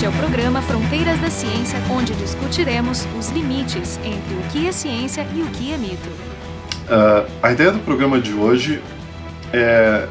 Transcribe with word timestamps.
Este 0.00 0.06
é 0.06 0.08
o 0.08 0.12
programa 0.12 0.62
Fronteiras 0.62 1.20
da 1.20 1.28
Ciência, 1.28 1.78
onde 1.90 2.14
discutiremos 2.14 3.06
os 3.18 3.28
limites 3.28 3.98
entre 3.98 4.34
o 4.34 4.40
que 4.50 4.66
é 4.66 4.72
ciência 4.72 5.26
e 5.34 5.42
o 5.42 5.46
que 5.48 5.74
é 5.74 5.76
mito. 5.76 6.08
Uh, 6.88 7.30
a 7.42 7.52
ideia 7.52 7.70
do 7.70 7.80
programa 7.80 8.18
de 8.18 8.32
hoje 8.32 8.80
é. 9.52 10.08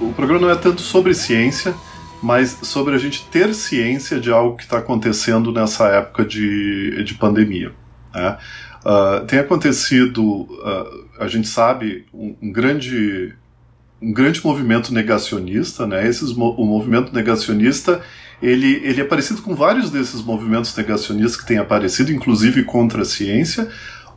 O 0.00 0.14
programa 0.14 0.46
não 0.46 0.50
é 0.50 0.56
tanto 0.56 0.80
sobre 0.80 1.12
ciência, 1.12 1.74
mas 2.22 2.60
sobre 2.62 2.94
a 2.94 2.98
gente 2.98 3.22
ter 3.26 3.52
ciência 3.52 4.18
de 4.18 4.30
algo 4.32 4.56
que 4.56 4.62
está 4.62 4.78
acontecendo 4.78 5.52
nessa 5.52 5.86
época 5.88 6.24
de, 6.24 7.04
de 7.04 7.12
pandemia. 7.12 7.72
Né? 8.14 8.38
Uh, 8.86 9.26
tem 9.26 9.38
acontecido, 9.38 10.24
uh, 10.24 11.06
a 11.18 11.28
gente 11.28 11.46
sabe, 11.46 12.06
um, 12.14 12.36
um, 12.40 12.50
grande 12.50 13.36
um 14.00 14.14
grande 14.14 14.42
movimento 14.42 14.94
negacionista, 14.94 15.86
né? 15.86 16.08
Esses, 16.08 16.30
o 16.30 16.64
movimento 16.64 17.12
negacionista 17.14 18.00
ele, 18.42 18.80
ele 18.84 19.00
é 19.00 19.04
parecido 19.04 19.42
com 19.42 19.54
vários 19.54 19.90
desses 19.90 20.22
movimentos 20.22 20.74
negacionistas 20.76 21.36
que 21.36 21.46
têm 21.46 21.58
aparecido, 21.58 22.12
inclusive 22.12 22.64
contra 22.64 23.02
a 23.02 23.04
ciência, 23.04 23.68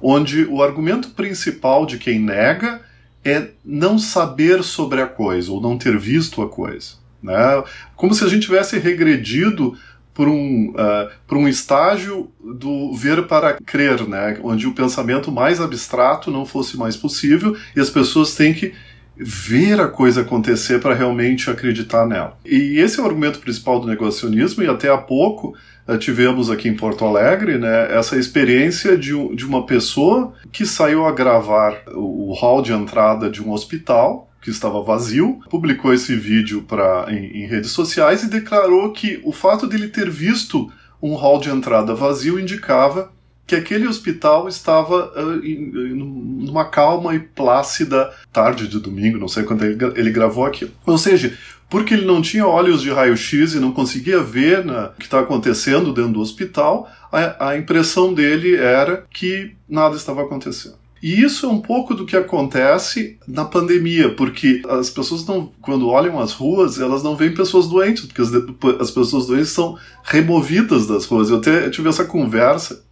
onde 0.01 0.45
o 0.45 0.61
argumento 0.61 1.09
principal 1.09 1.85
de 1.85 1.97
quem 1.97 2.19
nega 2.19 2.81
é 3.23 3.49
não 3.63 3.97
saber 3.97 4.63
sobre 4.63 5.01
a 5.01 5.07
coisa 5.07 5.51
ou 5.51 5.61
não 5.61 5.77
ter 5.77 5.97
visto 5.97 6.41
a 6.41 6.49
coisa. 6.49 6.95
Né? 7.21 7.63
Como 7.95 8.13
se 8.13 8.23
a 8.23 8.27
gente 8.27 8.43
tivesse 8.43 8.77
regredido 8.77 9.77
por 10.13 10.27
um, 10.27 10.71
uh, 10.71 11.35
um 11.35 11.47
estágio 11.47 12.29
do 12.39 12.93
ver 12.93 13.25
para 13.27 13.53
crer, 13.53 14.07
né? 14.07 14.37
onde 14.43 14.67
o 14.67 14.73
pensamento 14.73 15.31
mais 15.31 15.59
abstrato 15.59 16.29
não 16.29 16.45
fosse 16.45 16.77
mais 16.77 16.95
possível 16.95 17.55
e 17.75 17.79
as 17.79 17.89
pessoas 17.89 18.35
têm 18.35 18.53
que 18.53 18.73
ver 19.15 19.79
a 19.79 19.87
coisa 19.87 20.21
acontecer 20.21 20.79
para 20.79 20.95
realmente 20.95 21.49
acreditar 21.49 22.05
nela. 22.05 22.37
E 22.45 22.79
esse 22.79 22.99
é 22.99 23.03
o 23.03 23.05
argumento 23.05 23.39
principal 23.39 23.79
do 23.79 23.87
negacionismo, 23.87 24.63
e 24.63 24.67
até 24.67 24.89
há 24.89 24.97
pouco 24.97 25.55
uh, 25.87 25.97
tivemos 25.97 26.49
aqui 26.49 26.67
em 26.67 26.75
Porto 26.75 27.05
Alegre 27.05 27.57
né, 27.57 27.95
essa 27.95 28.17
experiência 28.17 28.97
de, 28.97 29.11
de 29.35 29.45
uma 29.45 29.65
pessoa 29.65 30.33
que 30.51 30.65
saiu 30.65 31.05
a 31.05 31.11
gravar 31.11 31.83
o, 31.93 32.33
hall 32.33 32.61
de 32.61 32.73
entrada 32.73 33.29
de 33.29 33.41
um 33.43 33.51
hospital 33.51 34.29
que 34.41 34.49
estava 34.49 34.81
vazio, 34.81 35.39
publicou 35.49 35.93
esse 35.93 36.15
vídeo 36.15 36.63
pra, 36.63 37.05
em, 37.09 37.43
em 37.43 37.47
redes 37.47 37.71
sociais 37.71 38.23
e 38.23 38.29
declarou 38.29 38.91
que 38.91 39.21
o 39.23 39.31
fato 39.31 39.67
de 39.67 39.75
ele 39.75 39.87
ter 39.87 40.09
visto 40.09 40.69
um 41.01 41.15
hall 41.15 41.39
de 41.39 41.49
entrada 41.49 41.93
vazio 41.93 42.39
indicava 42.39 43.11
que 43.45 43.55
aquele 43.55 43.87
hospital 43.87 44.47
estava 44.47 45.11
uh, 45.15 45.45
em, 45.45 45.93
numa 45.93 46.65
calma 46.65 47.13
e 47.13 47.19
plácida 47.19 48.11
tarde 48.31 48.67
de 48.67 48.79
domingo, 48.79 49.17
não 49.17 49.27
sei 49.27 49.43
quando 49.43 49.63
ele, 49.63 49.77
ele 49.95 50.11
gravou 50.11 50.45
aquilo. 50.45 50.71
Ou 50.85 50.97
seja, 50.97 51.37
porque 51.69 51.93
ele 51.93 52.05
não 52.05 52.21
tinha 52.21 52.47
olhos 52.47 52.81
de 52.81 52.91
raio-x 52.91 53.53
e 53.53 53.59
não 53.59 53.71
conseguia 53.71 54.21
ver 54.21 54.63
né, 54.63 54.91
o 54.95 54.99
que 54.99 55.05
está 55.05 55.19
acontecendo 55.19 55.93
dentro 55.93 56.13
do 56.13 56.21
hospital, 56.21 56.89
a, 57.11 57.49
a 57.49 57.57
impressão 57.57 58.13
dele 58.13 58.55
era 58.55 59.05
que 59.11 59.55
nada 59.67 59.95
estava 59.95 60.21
acontecendo. 60.21 60.75
E 61.01 61.21
isso 61.21 61.45
é 61.45 61.49
um 61.49 61.59
pouco 61.59 61.93
do 61.93 62.05
que 62.05 62.15
acontece 62.15 63.17
na 63.27 63.43
pandemia, 63.43 64.15
porque 64.15 64.61
as 64.69 64.89
pessoas 64.89 65.25
não, 65.25 65.51
quando 65.61 65.89
olham 65.89 66.17
as 66.17 66.31
ruas, 66.31 66.79
elas 66.79 67.03
não 67.03 67.13
veem 67.13 67.33
pessoas 67.33 67.67
doentes, 67.67 68.05
porque 68.05 68.21
as, 68.21 68.31
as 68.79 68.89
pessoas 68.89 69.27
doentes 69.27 69.49
são 69.49 69.77
removidas 70.01 70.87
das 70.87 71.03
ruas. 71.03 71.29
Eu 71.29 71.39
até 71.39 71.69
tive 71.69 71.89
essa 71.89 72.05
conversa 72.05 72.85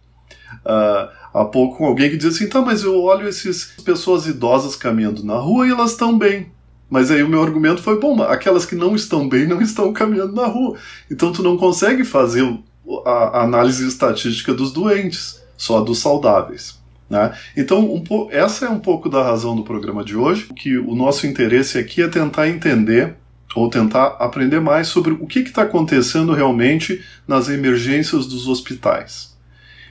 uh, 0.64 1.08
há 1.32 1.44
pouco 1.44 1.78
com 1.78 1.86
alguém 1.86 2.10
que 2.10 2.16
diz 2.16 2.34
assim: 2.34 2.48
tá, 2.48 2.60
mas 2.60 2.82
eu 2.82 3.00
olho 3.00 3.28
essas 3.28 3.72
pessoas 3.84 4.26
idosas 4.26 4.76
caminhando 4.76 5.24
na 5.24 5.36
rua 5.36 5.66
e 5.66 5.70
elas 5.70 5.92
estão 5.92 6.16
bem. 6.16 6.50
Mas 6.90 7.10
aí 7.10 7.22
o 7.22 7.28
meu 7.28 7.42
argumento 7.42 7.82
foi: 7.82 7.98
bom, 7.98 8.22
aquelas 8.22 8.66
que 8.66 8.74
não 8.74 8.94
estão 8.94 9.28
bem 9.28 9.46
não 9.46 9.60
estão 9.60 9.92
caminhando 9.92 10.34
na 10.34 10.46
rua. 10.46 10.76
Então 11.10 11.32
tu 11.32 11.42
não 11.42 11.56
consegue 11.56 12.04
fazer 12.04 12.42
a, 13.04 13.10
a 13.10 13.42
análise 13.44 13.86
estatística 13.86 14.52
dos 14.52 14.72
doentes, 14.72 15.42
só 15.56 15.80
dos 15.80 15.98
saudáveis. 15.98 16.80
Né? 17.08 17.30
Então, 17.56 17.80
um 17.80 18.28
essa 18.30 18.64
é 18.64 18.68
um 18.70 18.78
pouco 18.78 19.08
da 19.08 19.22
razão 19.22 19.54
do 19.54 19.62
programa 19.62 20.02
de 20.02 20.16
hoje, 20.16 20.48
que 20.56 20.78
o 20.78 20.94
nosso 20.94 21.26
interesse 21.26 21.78
aqui 21.78 22.02
é 22.02 22.08
tentar 22.08 22.48
entender 22.48 23.16
ou 23.54 23.68
tentar 23.68 24.16
aprender 24.18 24.60
mais 24.60 24.88
sobre 24.88 25.12
o 25.12 25.26
que 25.26 25.40
está 25.40 25.62
acontecendo 25.62 26.32
realmente 26.32 27.04
nas 27.28 27.50
emergências 27.50 28.26
dos 28.26 28.48
hospitais. 28.48 29.31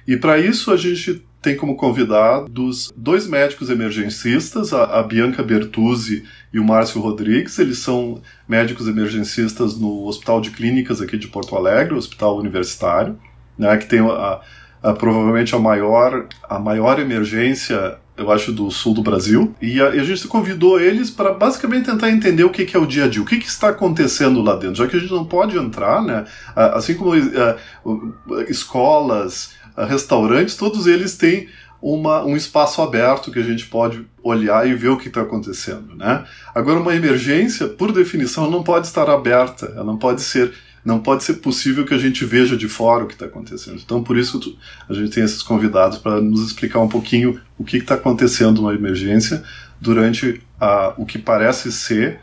E 0.07 0.17
para 0.17 0.37
isso 0.37 0.71
a 0.71 0.77
gente 0.77 1.23
tem 1.41 1.55
como 1.55 1.75
convidados 1.75 2.91
dois 2.95 3.27
médicos 3.27 3.69
emergencistas, 3.69 4.71
a, 4.73 4.99
a, 4.99 5.03
Bianca 5.03 5.41
Bertuzzi 5.41 6.23
e 6.53 6.59
o 6.59 6.63
Márcio 6.63 7.01
Rodrigues. 7.01 7.57
Eles 7.57 7.79
são 7.79 8.21
médicos 8.47 8.87
emergencistas 8.87 9.77
no 9.77 10.05
Hospital 10.05 10.39
de 10.39 10.51
Clínicas 10.51 11.01
aqui 11.01 11.17
de 11.17 11.27
Porto 11.27 11.55
Alegre, 11.55 11.95
o 11.95 11.97
Hospital 11.97 12.37
Universitário, 12.37 13.17
né, 13.57 13.75
que 13.77 13.87
tem 13.87 13.99
a, 14.01 14.39
a, 14.83 14.93
provavelmente 14.93 15.55
a 15.55 15.59
maior, 15.59 16.27
a 16.47 16.59
maior 16.59 16.99
emergência 16.99 17.97
eu 18.17 18.31
acho, 18.31 18.51
do 18.51 18.69
sul 18.69 18.93
do 18.93 19.01
Brasil. 19.01 19.55
E 19.61 19.81
a, 19.81 19.87
a 19.87 20.03
gente 20.03 20.27
convidou 20.27 20.79
eles 20.79 21.09
para 21.09 21.33
basicamente 21.33 21.85
tentar 21.85 22.09
entender 22.09 22.43
o 22.43 22.49
que, 22.49 22.65
que, 22.65 22.75
é 22.75 22.79
o 22.79 22.85
dia 22.85 23.05
a 23.05 23.07
dia, 23.07 23.21
o 23.21 23.25
que, 23.25 23.37
que, 23.37 23.47
está 23.47 23.69
acontecendo 23.69 24.41
lá 24.41 24.55
dentro, 24.55 24.75
já 24.75 24.87
que 24.87 24.95
a 24.95 24.99
gente 24.99 25.11
não 25.11 25.25
pode 25.25 25.57
entrar, 25.57 26.01
né? 26.03 26.25
Assim 26.55 26.93
como 26.93 27.15
uh, 27.15 28.41
escolas, 28.47 29.55
restaurantes, 29.77 30.55
todos 30.55 30.87
eles 30.87 31.15
têm 31.17 31.47
uma, 31.81 32.23
um 32.23 32.37
espaço 32.37 32.81
aberto 32.81 33.31
que 33.31 33.39
a 33.39 33.43
gente 33.43 33.65
pode 33.65 34.05
olhar 34.23 34.67
e 34.67 34.75
ver 34.75 34.89
o 34.89 34.97
que 34.97 35.07
está 35.07 35.21
acontecendo, 35.21 35.95
né? 35.95 36.23
Agora, 36.53 36.79
uma 36.79 36.95
emergência, 36.95 37.67
por 37.67 37.91
definição, 37.91 38.49
não 38.49 38.61
pode 38.61 38.85
estar 38.85 39.09
aberta, 39.09 39.65
ela 39.75 39.83
não 39.83 39.97
pode 39.97 40.21
ser, 40.21 40.53
não 40.85 40.99
pode 40.99 41.23
ser 41.23 41.35
possível 41.35 41.83
que 41.83 41.93
a 41.93 41.97
gente 41.97 42.23
veja 42.23 42.55
de 42.55 42.67
fora 42.67 43.03
o 43.03 43.07
que 43.07 43.13
está 43.13 43.25
acontecendo. 43.25 43.81
Então, 43.83 44.03
por 44.03 44.15
isso 44.15 44.55
a 44.87 44.93
gente 44.93 45.09
tem 45.09 45.23
esses 45.23 45.41
convidados 45.41 45.97
para 45.97 46.21
nos 46.21 46.45
explicar 46.45 46.79
um 46.79 46.87
pouquinho 46.87 47.39
o 47.57 47.63
que 47.63 47.77
está 47.77 47.95
acontecendo 47.95 48.61
numa 48.61 48.75
emergência 48.75 49.43
durante 49.79 50.39
a, 50.59 50.93
o 50.97 51.05
que 51.05 51.17
parece 51.17 51.71
ser 51.71 52.19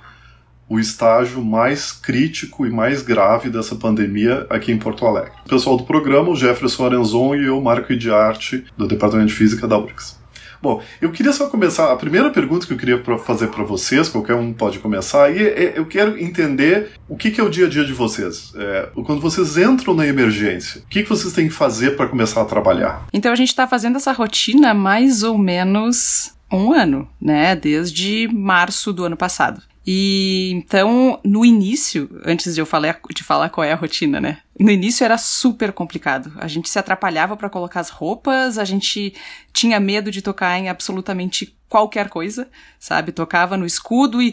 o 0.69 0.79
estágio 0.79 1.43
mais 1.43 1.93
crítico 1.93 2.67
e 2.67 2.71
mais 2.71 3.03
grave 3.03 3.49
dessa 3.49 3.75
pandemia 3.75 4.47
aqui 4.51 4.71
em 4.71 4.79
Porto 4.79 5.07
Alegre. 5.07 5.33
Pessoal 5.49 5.77
do 5.77 5.85
programa, 5.85 6.29
o 6.29 6.37
Jefferson 6.37 6.87
Arenzon 6.87 7.35
e 7.35 7.47
eu, 7.47 7.61
Marco 7.61 7.93
Idiarte, 7.93 8.65
do 8.77 8.87
Departamento 8.87 9.29
de 9.29 9.35
Física 9.35 9.67
da 9.67 9.79
URGS. 9.79 10.19
Bom, 10.61 10.83
eu 11.01 11.13
queria 11.13 11.33
só 11.33 11.49
começar. 11.49 11.93
A 11.93 11.97
primeira 11.97 12.31
pergunta 12.31 12.67
que 12.67 12.73
eu 12.73 12.77
queria 12.77 13.01
fazer 13.19 13.47
para 13.47 13.63
vocês, 13.63 14.09
qualquer 14.09 14.35
um 14.35 14.53
pode 14.53 14.81
começar, 14.81 15.31
e 15.31 15.41
é, 15.41 15.75
eu 15.77 15.87
quero 15.87 16.19
entender 16.19 16.91
o 17.09 17.17
que, 17.17 17.31
que, 17.31 17.41
é 17.41 17.45
o 17.45 17.49
dia 17.49 17.67
a 17.67 17.69
dia 17.69 17.85
de 17.85 17.93
vocês. 17.93 18.53
É, 18.57 18.89
quando 19.07 19.21
vocês 19.21 19.57
entram 19.57 19.95
na 19.95 20.07
emergência, 20.07 20.81
o 20.81 20.89
que, 20.89 21.05
que 21.05 21.09
vocês 21.09 21.33
têm 21.33 21.47
que 21.47 21.55
fazer 21.55 21.97
para 21.97 22.09
começar 22.09 22.43
a 22.43 22.45
trabalhar? 22.45 23.07
Então 23.13 23.31
a 23.31 23.37
gente 23.37 23.51
está 23.51 23.69
fazendo 23.69 23.97
essa 23.97 24.13
rotina 24.13 24.75
mais 24.75 25.23
ou 25.23 25.39
menos 25.39 26.35
um 26.51 26.73
ano, 26.73 27.09
né? 27.21 27.55
Desde 27.55 28.29
março 28.33 28.93
do 28.93 29.05
ano 29.05 29.17
passado. 29.17 29.63
E 29.91 30.51
então, 30.53 31.19
no 31.25 31.47
início, 31.47 32.11
antes 32.23 32.55
de 32.55 32.61
eu 32.61 32.67
falar, 32.67 33.01
de 33.09 33.25
falar 33.25 33.49
qual 33.49 33.65
é 33.65 33.73
a 33.73 33.75
rotina, 33.75 34.21
né? 34.21 34.41
No 34.61 34.71
início 34.71 35.03
era 35.03 35.17
super 35.17 35.73
complicado. 35.73 36.31
A 36.37 36.47
gente 36.47 36.69
se 36.69 36.79
atrapalhava 36.79 37.39
para 37.39 37.49
colocar 37.49 37.81
as 37.81 37.89
roupas, 37.89 38.59
a 38.59 38.67
gente 38.67 39.15
tinha 39.51 39.81
medo 39.81 40.11
de 40.11 40.21
tocar 40.21 40.59
em 40.59 40.69
absolutamente 40.69 41.57
qualquer 41.71 42.11
coisa, 42.11 42.47
sabe? 42.79 43.13
Tocava 43.13 43.57
no 43.57 43.65
escudo 43.65 44.21
e 44.21 44.31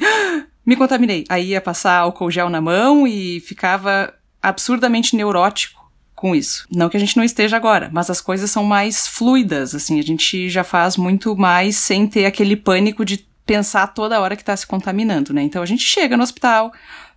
me 0.65 0.75
contaminei. 0.75 1.23
Aí 1.29 1.51
ia 1.51 1.61
passar 1.61 1.99
álcool 1.99 2.29
gel 2.29 2.49
na 2.49 2.59
mão 2.59 3.07
e 3.07 3.39
ficava 3.39 4.13
absurdamente 4.41 5.15
neurótico 5.15 5.89
com 6.13 6.35
isso. 6.35 6.67
Não 6.69 6.89
que 6.89 6.97
a 6.97 6.99
gente 6.99 7.15
não 7.15 7.23
esteja 7.23 7.55
agora, 7.55 7.89
mas 7.93 8.09
as 8.09 8.19
coisas 8.19 8.51
são 8.51 8.65
mais 8.65 9.07
fluidas, 9.07 9.73
assim, 9.73 9.99
a 9.99 10.03
gente 10.03 10.49
já 10.49 10.65
faz 10.65 10.97
muito 10.97 11.33
mais 11.33 11.77
sem 11.77 12.05
ter 12.07 12.25
aquele 12.25 12.57
pânico 12.57 13.05
de 13.05 13.25
pensar 13.45 13.87
toda 13.87 14.19
hora 14.19 14.35
que 14.35 14.41
está 14.41 14.55
se 14.55 14.65
contaminando, 14.65 15.33
né? 15.33 15.41
Então 15.43 15.61
a 15.61 15.65
gente 15.65 15.83
chega 15.83 16.17
no 16.17 16.23
hospital, 16.23 16.71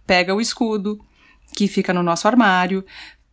pega 0.07 0.35
o 0.35 0.41
escudo 0.41 1.01
que 1.55 1.67
fica 1.67 1.93
no 1.95 2.03
nosso 2.03 2.29
armário, 2.29 2.85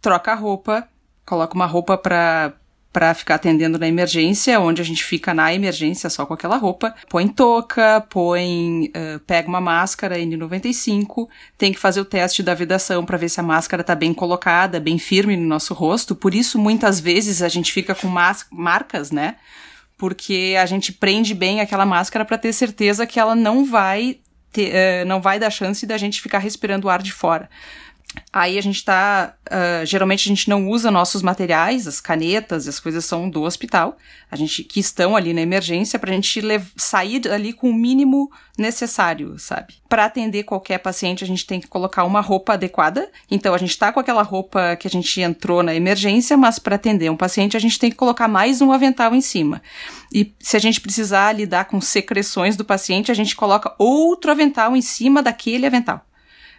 troca 0.02 0.32
a 0.32 0.36
roupa, 0.36 0.88
coloca 1.26 1.54
uma 1.54 1.66
roupa 1.66 1.98
para 1.98 2.54
para 2.96 3.14
ficar 3.14 3.36
atendendo 3.36 3.78
na 3.78 3.90
emergência, 3.90 4.58
onde 4.58 4.82
a 4.82 4.86
gente 4.86 5.04
fica 5.04 5.34
na 5.34 5.54
emergência 5.54 6.10
só 6.10 6.26
com 6.26 6.34
aquela 6.34 6.56
roupa, 6.56 6.96
põe 7.10 7.28
touca, 7.28 8.00
põe, 8.10 8.86
uh, 8.86 9.20
pega 9.28 9.50
uma 9.50 9.60
máscara 9.60 10.18
N95, 10.18 11.28
tem 11.58 11.74
que 11.74 11.78
fazer 11.78 12.00
o 12.00 12.06
teste 12.06 12.42
da 12.42 12.54
vedação 12.54 13.06
para 13.06 13.18
ver 13.18 13.28
se 13.28 13.38
a 13.38 13.44
máscara 13.44 13.84
tá 13.84 13.94
bem 13.94 14.14
colocada, 14.14 14.80
bem 14.80 14.98
firme 14.98 15.36
no 15.36 15.46
nosso 15.46 15.74
rosto. 15.74 16.16
Por 16.16 16.34
isso, 16.34 16.58
muitas 16.58 16.98
vezes 16.98 17.42
a 17.42 17.50
gente 17.50 17.74
fica 17.74 17.94
com 17.94 18.08
marcas, 18.50 19.12
né? 19.12 19.36
Porque 19.98 20.56
a 20.60 20.66
gente 20.66 20.92
prende 20.92 21.34
bem 21.34 21.62
aquela 21.62 21.86
máscara 21.86 22.26
para 22.26 22.38
ter 22.38 22.54
certeza 22.54 23.08
que 23.08 23.20
ela 23.20 23.36
não 23.36 23.66
vai 23.66 24.20
ter, 24.52 24.74
uh, 24.74 25.06
não 25.06 25.22
vai 25.22 25.40
dar 25.40 25.50
chance 25.50 25.86
da 25.86 25.98
gente 25.98 26.22
ficar 26.22 26.40
respirando 26.40 26.88
o 26.88 26.90
ar 26.90 27.02
de 27.02 27.12
fora. 27.12 27.50
Aí 28.32 28.58
a 28.58 28.62
gente 28.62 28.84
tá. 28.84 29.34
Uh, 29.48 29.86
geralmente 29.86 30.28
a 30.28 30.30
gente 30.30 30.50
não 30.50 30.68
usa 30.68 30.92
nossos 30.92 31.22
materiais, 31.22 31.88
as 31.88 32.02
canetas, 32.02 32.68
as 32.68 32.80
coisas 32.80 33.06
são 33.06 33.30
do 33.30 33.44
hospital, 33.44 33.98
a 34.30 34.36
gente 34.36 34.64
que 34.64 34.80
estão 34.80 35.16
ali 35.16 35.34
na 35.34 35.42
emergência 35.42 35.98
pra 35.98 36.12
gente 36.12 36.42
sair 36.76 37.28
ali 37.30 37.54
com 37.54 37.70
o 37.70 37.74
mínimo 37.74 38.30
necessário, 38.58 39.38
sabe? 39.38 39.76
Para 39.88 40.06
atender 40.06 40.44
qualquer 40.44 40.80
paciente, 40.80 41.24
a 41.24 41.28
gente 41.28 41.46
tem 41.46 41.60
que 41.60 41.68
colocar 41.68 42.04
uma 42.04 42.22
roupa 42.22 42.54
adequada. 42.54 43.10
Então 43.30 43.54
a 43.54 43.58
gente 43.58 43.78
tá 43.78 43.92
com 43.92 44.00
aquela 44.00 44.22
roupa 44.22 44.76
que 44.76 44.88
a 44.88 44.92
gente 44.92 45.22
entrou 45.22 45.64
na 45.64 45.74
emergência, 45.74 46.36
mas 46.36 46.60
para 46.60 46.76
atender 46.76 47.10
um 47.10 47.18
paciente, 47.18 47.56
a 47.56 47.60
gente 47.60 47.80
tem 47.80 47.90
que 47.90 47.96
colocar 47.96 48.28
mais 48.28 48.62
um 48.62 48.72
avental 48.72 49.14
em 49.16 49.22
cima. 49.22 49.62
E 50.14 50.34
se 50.40 50.58
a 50.58 50.60
gente 50.60 50.82
precisar 50.82 51.34
lidar 51.34 51.66
com 51.66 51.80
secreções 51.80 52.58
do 52.58 52.66
paciente, 52.66 53.12
a 53.12 53.16
gente 53.16 53.36
coloca 53.36 53.74
outro 53.78 54.32
avental 54.32 54.76
em 54.76 54.82
cima 54.82 55.22
daquele 55.22 55.66
avental 55.66 56.06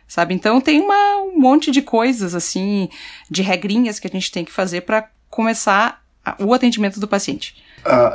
sabe? 0.06 0.35
Então 0.35 0.61
tem 0.61 0.81
uma, 0.81 1.23
um 1.23 1.38
monte 1.38 1.70
de 1.70 1.82
coisas, 1.82 2.35
assim, 2.35 2.88
de 3.31 3.43
regrinhas 3.43 3.99
que 3.99 4.06
a 4.06 4.11
gente 4.11 4.31
tem 4.31 4.44
que 4.44 4.53
fazer 4.53 4.82
para 4.82 5.08
começar 5.29 6.03
a, 6.25 6.37
o 6.38 6.53
atendimento 6.55 7.00
do 7.00 7.08
paciente. 7.08 7.56
Ah, 7.85 8.14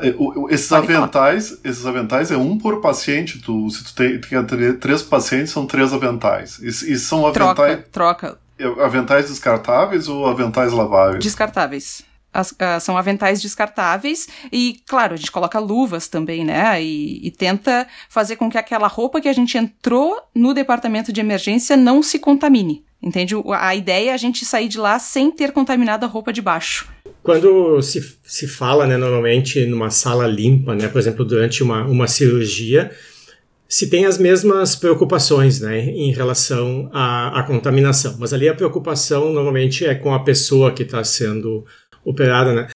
esses 0.49 0.67
Pode 0.67 0.91
aventais, 0.91 1.49
falar. 1.49 1.61
esses 1.63 1.85
aventais 1.85 2.31
é 2.31 2.37
um 2.37 2.57
por 2.57 2.81
paciente. 2.81 3.39
Tu, 3.39 3.69
se 3.69 3.83
tu 3.85 3.95
tem, 3.95 4.19
tem 4.19 4.73
três 4.73 5.01
pacientes, 5.01 5.51
são 5.51 5.65
três 5.65 5.93
aventais. 5.93 6.59
E, 6.59 6.67
e 6.67 6.97
são 6.97 7.25
aventais. 7.25 7.85
Troca, 7.91 8.37
troca. 8.59 8.83
Aventais 8.83 9.29
descartáveis 9.29 10.07
ou 10.07 10.27
aventais 10.27 10.73
laváveis? 10.73 11.23
Descartáveis. 11.23 12.03
As, 12.33 12.51
uh, 12.51 12.79
são 12.79 12.97
aventais 12.97 13.41
descartáveis 13.41 14.27
e, 14.51 14.79
claro, 14.87 15.13
a 15.13 15.17
gente 15.17 15.31
coloca 15.31 15.59
luvas 15.59 16.07
também, 16.07 16.45
né? 16.45 16.81
E, 16.81 17.27
e, 17.27 17.31
tenta 17.31 17.87
fazer 18.09 18.37
com 18.37 18.49
que 18.49 18.57
aquela 18.57 18.87
roupa 18.87 19.19
que 19.19 19.27
a 19.27 19.33
gente 19.33 19.57
entrou 19.57 20.17
no 20.33 20.53
departamento 20.53 21.11
de 21.11 21.19
emergência 21.19 21.75
não 21.75 22.01
se 22.01 22.19
contamine. 22.19 22.85
Entende? 23.01 23.33
A 23.53 23.75
ideia 23.75 24.11
é 24.11 24.13
a 24.13 24.17
gente 24.17 24.45
sair 24.45 24.67
de 24.67 24.77
lá 24.77 24.99
sem 24.99 25.31
ter 25.31 25.51
contaminado 25.51 26.05
a 26.05 26.07
roupa 26.07 26.31
de 26.31 26.41
baixo. 26.41 26.87
Quando 27.23 27.81
se, 27.81 28.15
se 28.23 28.47
fala, 28.47 28.85
né, 28.85 28.95
normalmente 28.95 29.65
numa 29.65 29.89
sala 29.89 30.27
limpa, 30.27 30.75
né, 30.75 30.87
por 30.87 30.99
exemplo, 30.99 31.25
durante 31.25 31.63
uma, 31.63 31.83
uma 31.85 32.07
cirurgia, 32.07 32.91
se 33.67 33.89
tem 33.89 34.05
as 34.05 34.17
mesmas 34.17 34.75
preocupações 34.75 35.61
né, 35.61 35.79
em 35.79 36.11
relação 36.11 36.89
à, 36.93 37.39
à 37.39 37.43
contaminação. 37.43 38.17
Mas 38.19 38.33
ali 38.33 38.49
a 38.49 38.53
preocupação 38.53 39.31
normalmente 39.31 39.85
é 39.85 39.95
com 39.95 40.13
a 40.13 40.23
pessoa 40.23 40.71
que 40.71 40.83
está 40.83 41.03
sendo 41.03 41.65
operada, 42.03 42.53
né? 42.53 42.67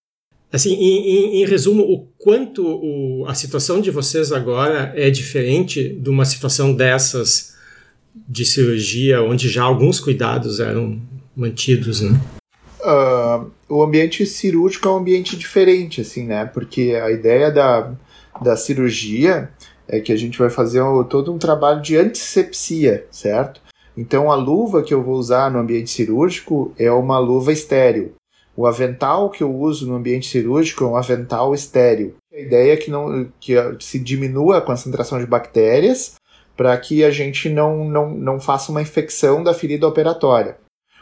Assim, 0.52 0.74
em, 0.74 1.10
em, 1.10 1.42
em 1.42 1.46
resumo, 1.46 1.84
o 1.84 2.08
quanto 2.18 2.66
o, 2.66 3.26
a 3.28 3.34
situação 3.34 3.82
de 3.82 3.92
vocês 3.92 4.32
agora 4.32 4.94
é 4.96 5.10
diferente 5.10 5.90
de 5.90 6.10
uma 6.10 6.24
situação 6.24 6.74
dessas 6.74 7.56
de 8.16 8.46
cirurgia, 8.46 9.22
onde 9.22 9.50
já 9.50 9.64
alguns 9.64 10.00
cuidados 10.00 10.62
eram 10.62 11.02
mantidos, 11.36 12.00
né? 12.00 12.18
Uh, 12.80 13.52
o 13.68 13.84
ambiente 13.84 14.26
cirúrgico 14.26 14.88
é 14.88 14.92
um 14.92 14.98
ambiente 14.98 15.36
diferente, 15.36 16.00
assim, 16.00 16.26
né? 16.26 16.46
Porque 16.46 16.98
a 17.04 17.12
ideia 17.12 17.52
da, 17.52 17.92
da 18.42 18.56
cirurgia 18.56 19.50
é 19.88 20.00
que 20.00 20.14
a 20.14 20.16
gente 20.16 20.38
vai 20.38 20.50
fazer 20.50 20.82
um, 20.82 21.04
todo 21.04 21.34
um 21.34 21.38
trabalho 21.38 21.82
de 21.82 21.98
antisepsia, 21.98 23.06
certo? 23.12 23.62
Então 23.98 24.32
a 24.32 24.36
luva 24.36 24.84
que 24.84 24.94
eu 24.94 25.02
vou 25.02 25.16
usar 25.16 25.52
no 25.52 25.60
ambiente 25.60 25.90
cirúrgico 25.90 26.74
é 26.78 26.92
uma 26.92 27.20
luva 27.20 27.52
estéreo. 27.52 28.14
O 28.56 28.66
avental 28.66 29.30
que 29.30 29.44
eu 29.44 29.54
uso 29.54 29.88
no 29.88 29.96
ambiente 29.96 30.28
cirúrgico 30.28 30.84
é 30.84 30.88
um 30.88 30.96
avental 30.96 31.54
estéreo. 31.54 32.16
A 32.34 32.40
ideia 32.40 32.74
é 32.74 32.78
que, 32.78 32.90
não, 32.90 33.30
que 33.40 33.54
se 33.80 34.00
diminua 34.00 34.58
a 34.58 34.62
concentração 34.62 35.20
de 35.20 35.26
bactérias 35.26 36.16
para 36.56 36.78
que 36.78 37.04
a 37.04 37.12
gente 37.12 37.50
não, 37.50 37.84
não, 37.84 38.10
não 38.12 38.40
faça 38.40 38.72
uma 38.72 38.82
infecção 38.82 39.44
da 39.44 39.54
ferida 39.54 39.88
operatória. 39.88 40.58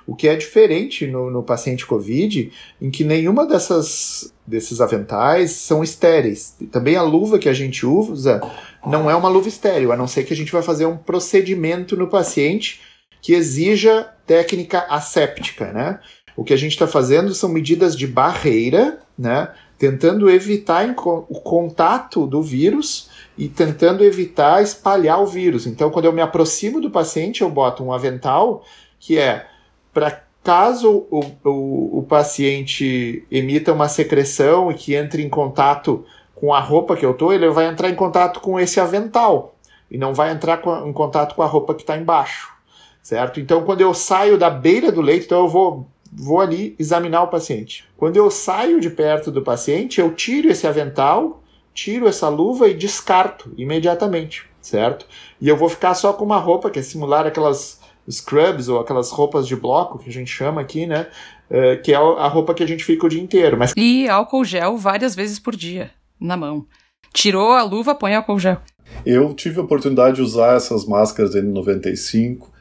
O 0.06 0.16
que 0.16 0.28
é 0.28 0.36
diferente 0.36 1.08
no, 1.08 1.30
no 1.30 1.44
paciente 1.44 1.86
COVID, 1.86 2.52
em 2.82 2.92
que 2.92 3.04
nenhuma 3.04 3.46
dessas, 3.46 4.34
desses 4.46 4.82
aventais 4.82 5.52
são 5.52 5.84
estéreis. 5.84 6.58
Também 6.72 6.96
a 6.96 7.02
luva 7.02 7.40
que 7.40 7.48
a 7.48 7.54
gente 7.54 7.86
usa 7.86 8.42
não 8.86 9.10
é 9.10 9.16
uma 9.16 9.30
luva 9.30 9.48
estéreo, 9.48 9.92
a 9.92 9.98
não 9.98 10.08
ser 10.08 10.24
que 10.24 10.34
a 10.34 10.36
gente 10.36 10.52
vai 10.52 10.62
fazer 10.62 10.86
um 10.86 10.98
procedimento 10.98 11.96
no 11.96 12.08
paciente 12.08 12.82
que 13.22 13.34
exija 13.34 14.10
técnica 14.28 14.86
asséptica, 14.90 15.72
né? 15.72 16.00
O 16.36 16.44
que 16.44 16.54
a 16.54 16.58
gente 16.58 16.72
está 16.72 16.88
fazendo 16.88 17.34
são 17.34 17.50
medidas 17.50 17.96
de 17.96 18.08
barreira, 18.08 19.00
né? 19.18 19.50
tentando 19.78 20.30
evitar 20.30 20.88
o 20.98 21.42
contato 21.42 22.26
do 22.26 22.42
vírus 22.42 23.10
e 23.38 23.50
tentando 23.50 24.04
evitar 24.04 24.62
espalhar 24.62 25.22
o 25.22 25.26
vírus. 25.26 25.68
Então, 25.68 25.90
quando 25.90 26.06
eu 26.06 26.14
me 26.14 26.22
aproximo 26.22 26.80
do 26.80 26.90
paciente, 26.90 27.42
eu 27.42 27.50
boto 27.50 27.84
um 27.84 27.92
avental 27.92 28.64
que 28.98 29.20
é 29.20 29.46
para 29.94 30.24
caso 30.44 31.06
o, 31.10 31.22
o, 31.44 32.00
o, 32.00 32.04
paciente 32.04 33.26
emita 33.32 33.74
uma 33.74 33.88
secreção 33.90 34.72
e 34.72 34.76
que 34.76 34.96
entre 34.96 35.24
em 35.24 35.30
contato 35.30 36.06
com 36.34 36.54
a 36.54 36.60
roupa 36.60 36.96
que 36.96 37.06
eu 37.06 37.14
tô, 37.14 37.32
ele 37.32 37.50
vai 37.50 37.68
entrar 37.68 37.90
em 37.90 37.96
contato 37.96 38.40
com 38.40 38.60
esse 38.60 38.80
avental 38.80 39.56
e 39.90 39.98
não 39.98 40.14
vai 40.14 40.32
entrar 40.32 40.58
com, 40.58 40.88
em 40.88 40.94
contato 40.94 41.36
com 41.36 41.42
a 41.42 41.46
roupa 41.46 41.74
que 41.74 41.84
está 41.84 41.98
embaixo, 41.98 42.54
certo? 43.02 43.40
Então, 43.40 43.64
quando 43.64 43.82
eu 43.82 43.94
saio 43.94 44.38
da 44.38 44.50
beira 44.50 44.92
do 44.92 45.02
leito, 45.02 45.26
então 45.26 45.40
eu 45.40 45.48
vou 45.48 45.88
vou 46.16 46.40
ali 46.40 46.76
examinar 46.78 47.24
o 47.24 47.28
paciente. 47.28 47.86
Quando 47.98 48.18
eu 48.18 48.30
saio 48.30 48.80
de 48.80 48.90
perto 48.90 49.32
do 49.32 49.42
paciente, 49.42 50.00
eu 50.00 50.14
tiro 50.14 50.50
esse 50.50 50.68
avental, 50.68 51.44
tiro 51.74 52.08
essa 52.08 52.30
luva 52.30 52.68
e 52.68 52.74
descarto 52.74 53.52
imediatamente, 53.58 54.46
certo? 54.62 55.06
E 55.42 55.48
eu 55.48 55.58
vou 55.58 55.70
ficar 55.70 55.94
só 55.94 56.14
com 56.14 56.24
uma 56.24 56.40
roupa 56.40 56.70
que 56.70 56.80
é 56.80 56.82
simular 56.82 57.26
aquelas 57.26 57.80
scrubs 58.10 58.68
ou 58.68 58.80
aquelas 58.80 59.12
roupas 59.12 59.48
de 59.48 59.56
bloco 59.56 59.98
que 59.98 60.10
a 60.10 60.14
gente 60.14 60.30
chama 60.30 60.62
aqui, 60.62 60.86
né? 60.86 61.08
Uh, 61.50 61.82
que 61.82 61.94
é 61.94 61.96
a 61.96 62.28
roupa 62.28 62.54
que 62.54 62.64
a 62.64 62.68
gente 62.68 62.84
fica 62.84 63.06
o 63.06 63.10
dia 63.10 63.22
inteiro. 63.22 63.58
Mas... 63.58 63.74
E 63.76 64.08
álcool 64.10 64.44
gel 64.44 64.78
várias 64.78 65.16
vezes 65.16 65.40
por 65.40 65.56
dia, 65.56 65.92
na 66.20 66.36
mão. 66.36 66.66
Tirou 67.14 67.52
a 67.52 67.64
luva, 67.64 67.94
põe 67.94 68.16
álcool 68.16 68.40
gel. 68.40 68.58
Eu 69.06 69.34
tive 69.34 69.60
a 69.60 69.64
oportunidade 69.64 70.16
de 70.16 70.22
usar 70.22 70.56
essas 70.56 70.86
máscaras 70.86 71.36
N95 71.36 72.53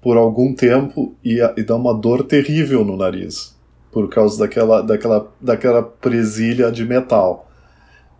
por 0.00 0.16
algum 0.16 0.54
tempo 0.54 1.14
e, 1.24 1.40
e 1.56 1.62
dá 1.62 1.76
uma 1.76 1.94
dor 1.94 2.24
terrível 2.24 2.84
no 2.84 2.96
nariz 2.96 3.58
por 3.92 4.08
causa 4.08 4.38
daquela, 4.38 4.82
daquela, 4.82 5.32
daquela 5.40 5.82
presilha 5.82 6.70
de 6.70 6.84
metal. 6.84 7.48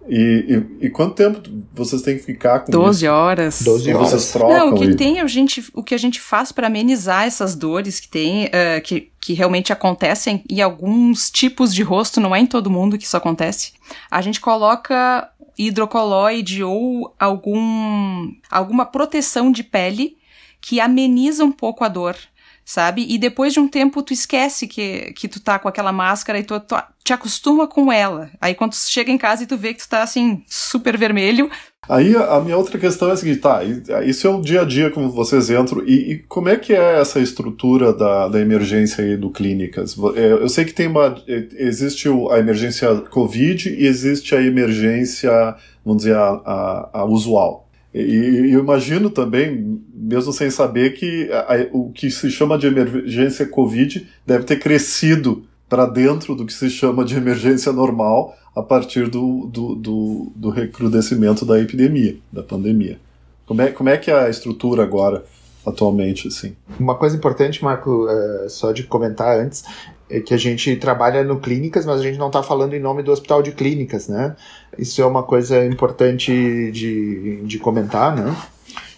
E, 0.09 0.67
e, 0.81 0.87
e, 0.87 0.91
quanto 0.91 1.15
tempo 1.15 1.41
vocês 1.73 2.03
têm 2.03 2.17
que 2.17 2.25
ficar 2.25 2.61
com 2.61 2.73
12 2.73 3.05
isso? 3.05 3.15
horas. 3.15 3.63
12 3.63 3.95
horas. 3.95 4.09
Vocês 4.09 4.33
trocam 4.33 4.57
Não, 4.57 4.71
o 4.71 4.79
que 4.79 4.85
e... 4.85 4.97
tem, 4.97 5.21
a 5.21 5.27
gente, 5.27 5.65
o 5.75 5.85
que 5.85 5.95
a 5.95 5.99
gente 5.99 6.21
faz 6.21 6.51
para 6.51 6.67
amenizar 6.67 7.27
essas 7.27 7.55
dores 7.55 8.01
que 8.01 8.09
tem, 8.09 8.47
uh, 8.47 8.81
que, 8.83 9.13
que 9.21 9.35
realmente 9.35 9.73
acontecem 9.73 10.43
em 10.51 10.61
alguns 10.61 11.31
tipos 11.31 11.73
de 11.73 11.83
rosto, 11.83 12.21
não 12.21 12.35
é 12.35 12.41
em 12.41 12.47
todo 12.47 12.71
mundo 12.71 12.99
que 12.99 13.05
isso 13.05 13.17
acontece. 13.17 13.73
A 14.11 14.21
gente 14.23 14.41
coloca 14.41 15.31
hidrocoloide 15.57 16.65
ou 16.65 17.15
algum, 17.19 18.33
alguma 18.51 18.87
proteção 18.87 19.53
de 19.53 19.63
pele 19.63 20.17
que 20.61 20.81
ameniza 20.81 21.45
um 21.45 21.53
pouco 21.53 21.85
a 21.85 21.89
dor, 21.89 22.17
sabe? 22.65 23.07
E 23.09 23.19
depois 23.19 23.53
de 23.53 23.61
um 23.61 23.69
tempo 23.69 24.03
tu 24.03 24.13
esquece 24.13 24.67
que, 24.69 25.13
que 25.15 25.27
tu 25.27 25.41
tá 25.41 25.59
com 25.59 25.69
aquela 25.69 25.93
máscara 25.93 26.39
e 26.39 26.45
tu, 26.45 26.59
tu 26.61 26.77
te 27.03 27.13
acostuma 27.13 27.67
com 27.67 27.93
ela. 27.93 28.31
Aí 28.41 28.55
quando 28.55 28.73
tu 28.73 28.77
chega 28.77 29.11
em 29.11 29.19
casa 29.19 29.43
e 29.43 29.47
tu 29.47 29.57
vê 29.57 29.75
que 29.75 29.81
tu 29.81 29.89
tá 29.89 30.03
assim, 30.03 30.45
super 30.47 30.97
vermelho. 30.97 31.51
Aí 31.89 32.15
a 32.15 32.41
minha 32.41 32.57
outra 32.57 32.79
questão 32.79 33.09
é 33.09 33.13
a 33.13 33.17
seguinte, 33.17 33.41
tá, 33.41 33.65
isso 34.05 34.27
é 34.27 34.31
o 34.31 34.41
dia 34.41 34.61
a 34.61 34.65
dia 34.65 34.91
como 34.91 35.11
vocês 35.11 35.51
entram, 35.51 35.83
e, 35.85 36.13
e 36.13 36.19
como 36.29 36.49
é 36.49 36.57
que 36.57 36.73
é 36.73 37.01
essa 37.01 37.19
estrutura 37.19 37.93
da, 37.93 38.29
da 38.29 38.39
emergência 38.39 39.03
aí 39.03 39.17
do 39.17 39.31
Clínicas? 39.31 39.97
É, 40.15 40.33
eu 40.33 40.49
sei 40.49 40.65
que 40.65 40.75
tem 40.75 40.87
uma, 40.87 41.21
existe 41.27 42.07
a 42.31 42.39
emergência 42.39 42.95
Covid 43.11 43.71
e 43.71 43.87
existe 43.87 44.37
a 44.37 44.43
emergência, 44.43 45.57
vamos 45.85 46.03
dizer, 46.03 46.15
a, 46.15 46.29
a, 46.29 46.91
a 47.01 47.05
usual. 47.07 47.70
E 47.93 48.53
eu 48.53 48.61
imagino 48.61 49.11
também, 49.11 49.81
mesmo 49.93 50.33
sem 50.33 50.51
saber, 50.51 50.95
que 50.95 51.29
a, 51.33 51.69
o 51.73 51.91
que 51.91 52.11
se 52.11 52.31
chama 52.31 52.57
de 52.57 52.67
emergência 52.67 53.47
Covid 53.47 54.07
deve 54.27 54.45
ter 54.45 54.59
crescido 54.59 55.45
para 55.69 55.87
dentro 55.87 56.35
do 56.35 56.47
que 56.47 56.53
se 56.53 56.71
chama 56.71 57.05
de 57.05 57.17
emergência 57.17 57.73
normal 57.73 58.37
a 58.55 58.63
partir 58.63 59.09
do, 59.09 59.47
do, 59.47 59.75
do, 59.75 60.33
do 60.35 60.51
recrudescimento 60.51 61.45
da 61.45 61.61
epidemia, 61.61 62.17
da 62.33 62.43
pandemia. 62.43 62.99
Como 63.47 63.63
é, 63.63 63.71
como 63.71 63.89
é 63.89 63.97
que 63.97 64.11
é 64.11 64.15
a 64.15 64.29
estrutura 64.29 64.83
agora, 64.83 65.25
atualmente, 65.67 66.29
assim? 66.29 66.55
Uma 66.79 66.97
coisa 66.97 67.17
importante, 67.17 67.63
Marco, 67.63 68.09
é, 68.09 68.49
só 68.49 68.73
de 68.73 68.85
comentar 68.85 69.39
antes, 69.39 69.65
é 70.11 70.21
que 70.21 70.35
a 70.35 70.37
gente 70.37 70.75
trabalha 70.77 71.23
no 71.23 71.39
clínicas, 71.39 71.87
mas 71.87 72.01
a 72.01 72.03
gente 72.03 72.19
não 72.19 72.27
está 72.27 72.43
falando 72.43 72.75
em 72.75 72.81
nome 72.81 73.03
do 73.03 73.13
hospital 73.13 73.43
de 73.43 73.53
clínicas, 73.53 74.09
né? 74.09 74.35
Isso 74.77 75.01
é 75.01 75.07
uma 75.07 75.23
coisa 75.23 75.65
importante 75.65 76.71
de, 76.73 77.43
de 77.43 77.59
comentar, 77.59 78.17
né? 78.17 78.35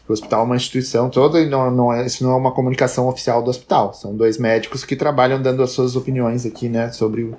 O 0.09 0.13
hospital 0.13 0.41
é 0.41 0.45
uma 0.45 0.57
instituição 0.57 1.09
toda 1.09 1.41
e 1.41 1.49
não, 1.49 1.71
não 1.71 1.93
é, 1.93 2.05
isso 2.07 2.25
não 2.25 2.33
é 2.33 2.37
uma 2.37 2.53
comunicação 2.53 3.09
oficial 3.09 3.43
do 3.43 3.51
hospital. 3.51 3.95
São 3.95 4.17
dois 4.17 4.39
médicos 4.39 4.85
que 4.85 4.97
trabalham 4.97 5.41
dando 5.41 5.63
as 5.63 5.71
suas 5.71 5.95
opiniões 5.95 6.45
aqui, 6.45 6.69
né, 6.69 6.91
sobre 6.91 7.23
o, 7.23 7.37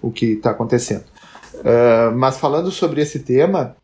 o 0.00 0.10
que 0.10 0.26
está 0.32 0.50
acontecendo. 0.50 1.04
Uh, 1.54 2.14
mas 2.14 2.38
falando 2.38 2.70
sobre 2.70 3.00
esse 3.00 3.20
tema, 3.20 3.76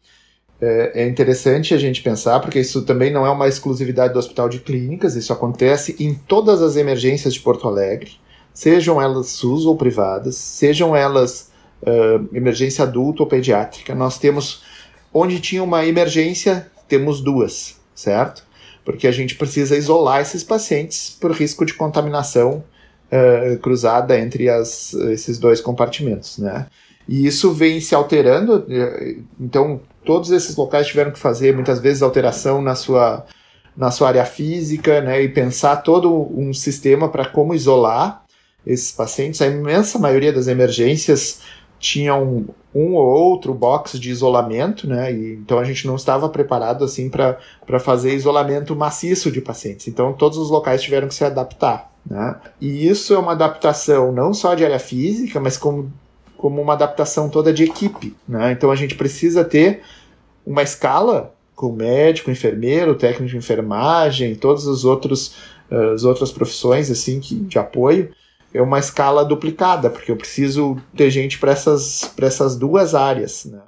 é, 0.61 1.03
é 1.03 1.09
interessante 1.09 1.75
a 1.75 1.79
gente 1.79 2.03
pensar, 2.03 2.41
porque 2.41 2.61
isso 2.61 2.83
também 2.83 3.13
não 3.13 3.27
é 3.27 3.31
uma 3.31 3.49
exclusividade 3.49 4.13
do 4.13 4.19
Hospital 4.19 4.49
de 4.49 4.61
Clínicas, 4.61 5.17
isso 5.17 5.33
acontece 5.33 5.97
em 5.99 6.15
todas 6.15 6.63
as 6.63 6.77
emergências 6.77 7.35
de 7.35 7.41
Porto 7.41 7.67
Alegre, 7.67 8.13
sejam 8.61 9.01
elas 9.01 9.29
SUS 9.29 9.65
ou 9.65 9.75
privadas, 9.75 10.37
sejam 10.37 10.95
elas 10.95 11.51
uh, 11.81 12.37
emergência 12.37 12.85
adulta 12.85 13.23
ou 13.23 13.27
pediátrica. 13.27 13.95
Nós 13.95 14.19
temos, 14.19 14.63
onde 15.15 15.41
tinha 15.41 15.63
uma 15.63 15.87
emergência, 15.87 16.71
temos 16.87 17.23
duas, 17.23 17.81
certo? 17.95 18.45
Porque 18.85 19.07
a 19.07 19.13
gente 19.13 19.35
precisa 19.35 19.79
isolar 19.79 20.21
esses 20.21 20.45
pacientes 20.45 21.09
por 21.19 21.33
risco 21.33 21.65
de 21.65 21.73
contaminação 21.73 22.63
uh, 23.11 23.59
cruzada 23.61 24.19
entre 24.21 24.51
as, 24.51 24.93
esses 24.93 25.39
dois 25.39 25.63
compartimentos, 25.63 26.37
né? 26.37 26.67
E 27.09 27.27
isso 27.27 27.53
vem 27.53 27.81
se 27.81 27.95
alterando, 27.95 28.67
então 29.41 29.81
todos 30.05 30.31
esses 30.31 30.55
locais 30.55 30.87
tiveram 30.87 31.11
que 31.11 31.19
fazer 31.19 31.55
muitas 31.55 31.81
vezes 31.81 32.03
alteração 32.03 32.61
na 32.61 32.75
sua, 32.75 33.25
na 33.75 33.91
sua 33.91 34.09
área 34.09 34.25
física, 34.25 35.01
né, 35.01 35.21
e 35.21 35.29
pensar 35.29 35.77
todo 35.77 36.13
um 36.13 36.53
sistema 36.53 37.09
para 37.09 37.25
como 37.25 37.53
isolar 37.53 38.20
esses 38.67 38.93
pacientes. 38.93 39.41
A 39.41 39.47
imensa 39.47 39.99
maioria 39.99 40.33
das 40.33 40.47
emergências 40.47 41.41
tinham 41.79 42.47
um 42.75 42.95
ou 42.95 43.07
outro 43.07 43.55
box 43.55 43.99
de 43.99 44.11
isolamento, 44.11 44.87
né? 44.87 45.13
E, 45.13 45.35
então 45.35 45.59
a 45.59 45.65
gente 45.65 45.87
não 45.87 45.97
estava 45.97 46.29
preparado 46.29 46.85
assim 46.85 47.09
para 47.09 47.79
fazer 47.81 48.15
isolamento 48.15 48.77
maciço 48.77 49.31
de 49.31 49.41
pacientes. 49.41 49.89
Então 49.89 50.13
todos 50.13 50.37
os 50.39 50.51
locais 50.51 50.83
tiveram 50.83 51.09
que 51.09 51.15
se 51.15 51.25
adaptar, 51.25 51.91
né? 52.05 52.37
E 52.61 52.87
isso 52.87 53.15
é 53.15 53.19
uma 53.19 53.33
adaptação 53.33 54.13
não 54.13 54.35
só 54.35 54.55
de 54.55 54.65
área 54.65 54.79
física, 54.79 55.41
mas 55.41 55.57
como 55.57 55.91
como 56.41 56.61
uma 56.63 56.73
adaptação 56.73 57.29
toda 57.29 57.53
de 57.53 57.65
equipe. 57.65 58.17
Né? 58.27 58.53
Então 58.53 58.71
a 58.71 58.75
gente 58.75 58.95
precisa 58.95 59.45
ter 59.45 59.83
uma 60.45 60.63
escala 60.63 61.35
com 61.55 61.71
médico, 61.71 62.31
enfermeiro, 62.31 62.95
técnico 62.95 63.31
de 63.31 63.37
enfermagem, 63.37 64.35
todas 64.35 64.67
as, 64.67 64.83
outros, 64.83 65.35
uh, 65.71 65.93
as 65.93 66.03
outras 66.05 66.33
profissões 66.33 66.91
assim 66.91 67.21
que, 67.21 67.35
de 67.35 67.59
apoio. 67.59 68.11
É 68.53 68.61
uma 68.61 68.79
escala 68.79 69.25
duplicada, 69.25 69.89
porque 69.89 70.11
eu 70.11 70.17
preciso 70.17 70.77
ter 70.97 71.11
gente 71.11 71.39
para 71.39 71.53
essas, 71.53 72.13
essas 72.21 72.57
duas 72.57 72.95
áreas. 72.95 73.45
Né? 73.45 73.61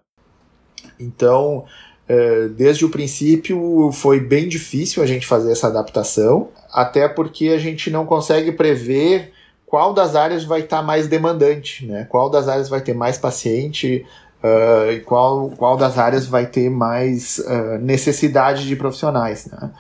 Então, 0.98 1.64
uh, 2.08 2.48
desde 2.50 2.84
o 2.84 2.90
princípio, 2.90 3.90
foi 3.92 4.20
bem 4.20 4.48
difícil 4.48 5.02
a 5.02 5.06
gente 5.06 5.26
fazer 5.26 5.52
essa 5.52 5.68
adaptação, 5.68 6.48
até 6.72 7.08
porque 7.08 7.48
a 7.48 7.58
gente 7.58 7.90
não 7.90 8.04
consegue 8.04 8.52
prever 8.52 9.32
qual 9.72 9.94
das 9.94 10.14
áreas 10.14 10.44
vai 10.44 10.60
estar 10.60 10.78
tá 10.78 10.82
mais 10.82 11.08
demandante, 11.08 11.86
né? 11.86 12.04
Qual 12.10 12.28
das 12.28 12.46
áreas 12.46 12.68
vai 12.68 12.82
ter 12.82 12.92
mais 12.92 13.16
paciente 13.16 14.04
uh, 14.44 14.92
e 14.92 15.00
qual, 15.00 15.48
qual 15.56 15.78
das 15.78 15.96
áreas 15.96 16.26
vai 16.26 16.44
ter 16.44 16.68
mais 16.68 17.38
uh, 17.38 17.78
necessidade 17.80 18.66
de 18.66 18.76
profissionais, 18.76 19.46
né? 19.46 19.70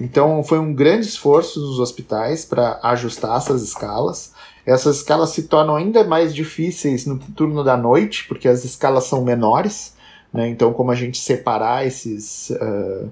Então 0.00 0.42
foi 0.44 0.58
um 0.58 0.72
grande 0.72 1.06
esforço 1.06 1.60
dos 1.60 1.78
hospitais 1.78 2.44
para 2.44 2.78
ajustar 2.82 3.36
essas 3.36 3.62
escalas. 3.62 4.32
Essas 4.64 4.98
escalas 4.98 5.30
se 5.30 5.44
tornam 5.44 5.76
ainda 5.76 6.04
mais 6.04 6.34
difíceis 6.34 7.06
no 7.06 7.18
turno 7.18 7.64
da 7.64 7.76
noite, 7.76 8.26
porque 8.28 8.46
as 8.46 8.64
escalas 8.64 9.04
são 9.04 9.24
menores. 9.24 9.96
Né? 10.32 10.48
Então, 10.48 10.72
como 10.72 10.90
a 10.90 10.94
gente 10.94 11.18
separar 11.18 11.86
esses, 11.86 12.50
uh, 12.50 13.08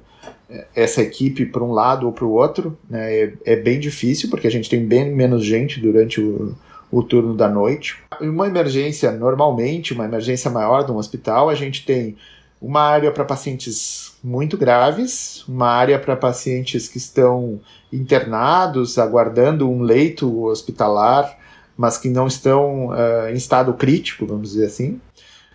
essa 0.74 1.00
equipe 1.00 1.46
para 1.46 1.64
um 1.64 1.72
lado 1.72 2.06
ou 2.06 2.12
para 2.12 2.24
o 2.24 2.32
outro 2.32 2.76
né? 2.88 3.14
é, 3.14 3.32
é, 3.44 3.56
bem 3.56 3.80
difícil, 3.80 4.28
porque 4.28 4.46
a 4.46 4.50
gente 4.50 4.68
tem 4.68 4.84
bem 4.84 5.10
menos 5.10 5.44
gente 5.44 5.80
durante 5.80 6.20
o, 6.20 6.54
o 6.90 7.02
turno 7.02 7.34
da 7.34 7.48
noite. 7.48 7.96
Em 8.20 8.28
uma 8.28 8.46
emergência, 8.46 9.10
normalmente, 9.12 9.94
uma 9.94 10.04
emergência 10.04 10.50
maior 10.50 10.84
de 10.84 10.92
um 10.92 10.96
hospital, 10.96 11.48
a 11.48 11.54
gente 11.54 11.84
tem 11.86 12.16
uma 12.60 12.80
área 12.80 13.12
para 13.12 13.24
pacientes 13.24 14.14
muito 14.22 14.56
graves, 14.56 15.44
uma 15.46 15.68
área 15.68 15.98
para 15.98 16.16
pacientes 16.16 16.88
que 16.88 16.98
estão 16.98 17.60
internados, 17.92 18.98
aguardando 18.98 19.70
um 19.70 19.82
leito 19.82 20.44
hospitalar, 20.44 21.38
mas 21.76 21.98
que 21.98 22.08
não 22.08 22.26
estão 22.26 22.88
uh, 22.88 23.28
em 23.30 23.34
estado 23.34 23.74
crítico, 23.74 24.26
vamos 24.26 24.50
dizer 24.50 24.66
assim. 24.66 25.00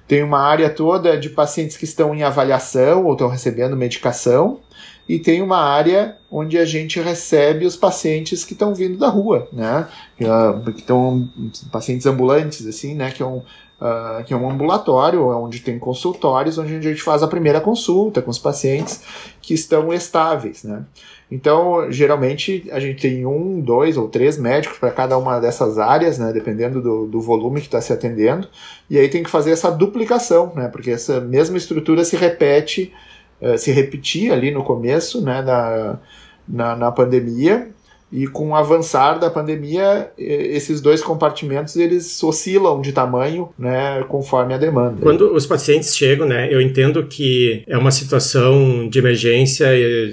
Tem 0.07 0.23
uma 0.23 0.39
área 0.39 0.69
toda 0.69 1.17
de 1.17 1.29
pacientes 1.29 1.77
que 1.77 1.85
estão 1.85 2.13
em 2.13 2.21
avaliação 2.21 3.05
ou 3.05 3.13
estão 3.13 3.27
recebendo 3.27 3.77
medicação. 3.77 4.59
E 5.07 5.19
tem 5.19 5.41
uma 5.41 5.57
área 5.57 6.17
onde 6.29 6.57
a 6.57 6.65
gente 6.65 6.99
recebe 6.99 7.65
os 7.65 7.75
pacientes 7.75 8.45
que 8.45 8.53
estão 8.53 8.73
vindo 8.73 8.97
da 8.97 9.09
rua, 9.09 9.47
né? 9.51 9.87
Que 10.17 10.79
estão 10.79 11.29
pacientes 11.71 12.05
ambulantes, 12.05 12.65
assim, 12.65 12.93
né? 12.93 13.11
Que 13.11 13.23
é 13.23 13.25
um, 13.25 13.41
uh, 13.81 14.23
que 14.23 14.33
é 14.33 14.37
um 14.37 14.49
ambulatório, 14.49 15.27
onde 15.27 15.59
tem 15.59 15.79
consultórios, 15.79 16.57
onde 16.57 16.75
a 16.75 16.81
gente 16.81 17.01
faz 17.01 17.23
a 17.23 17.27
primeira 17.27 17.59
consulta 17.59 18.21
com 18.21 18.29
os 18.29 18.37
pacientes 18.37 19.01
que 19.41 19.53
estão 19.53 19.91
estáveis, 19.91 20.63
né? 20.63 20.85
Então, 21.29 21.89
geralmente, 21.89 22.67
a 22.71 22.79
gente 22.79 23.01
tem 23.01 23.25
um, 23.25 23.61
dois 23.61 23.95
ou 23.95 24.09
três 24.09 24.37
médicos 24.37 24.77
para 24.77 24.91
cada 24.91 25.17
uma 25.17 25.39
dessas 25.39 25.79
áreas, 25.79 26.17
né, 26.17 26.33
dependendo 26.33 26.81
do, 26.81 27.07
do 27.07 27.21
volume 27.21 27.61
que 27.61 27.67
está 27.67 27.79
se 27.79 27.93
atendendo, 27.93 28.49
e 28.89 28.99
aí 28.99 29.07
tem 29.07 29.23
que 29.23 29.29
fazer 29.29 29.51
essa 29.51 29.71
duplicação, 29.71 30.51
né, 30.53 30.67
porque 30.67 30.91
essa 30.91 31.21
mesma 31.21 31.57
estrutura 31.57 32.03
se 32.03 32.17
repete, 32.17 32.93
uh, 33.41 33.57
se 33.57 33.71
repetia 33.71 34.33
ali 34.33 34.51
no 34.51 34.61
começo 34.61 35.21
né, 35.21 35.41
da, 35.41 35.97
na, 36.45 36.75
na 36.75 36.91
pandemia, 36.91 37.69
e 38.11 38.27
com 38.27 38.49
o 38.49 38.55
avançar 38.55 39.19
da 39.19 39.29
pandemia, 39.29 40.11
esses 40.17 40.81
dois 40.81 41.01
compartimentos 41.01 41.77
eles 41.77 42.21
oscilam 42.21 42.81
de 42.81 42.91
tamanho, 42.91 43.49
né, 43.57 44.03
conforme 44.09 44.53
a 44.53 44.57
demanda. 44.57 44.97
Quando 45.01 45.33
os 45.33 45.45
pacientes 45.45 45.95
chegam, 45.95 46.27
né, 46.27 46.53
eu 46.53 46.59
entendo 46.59 47.05
que 47.05 47.63
é 47.67 47.77
uma 47.77 47.91
situação 47.91 48.89
de 48.89 48.99
emergência, 48.99 49.67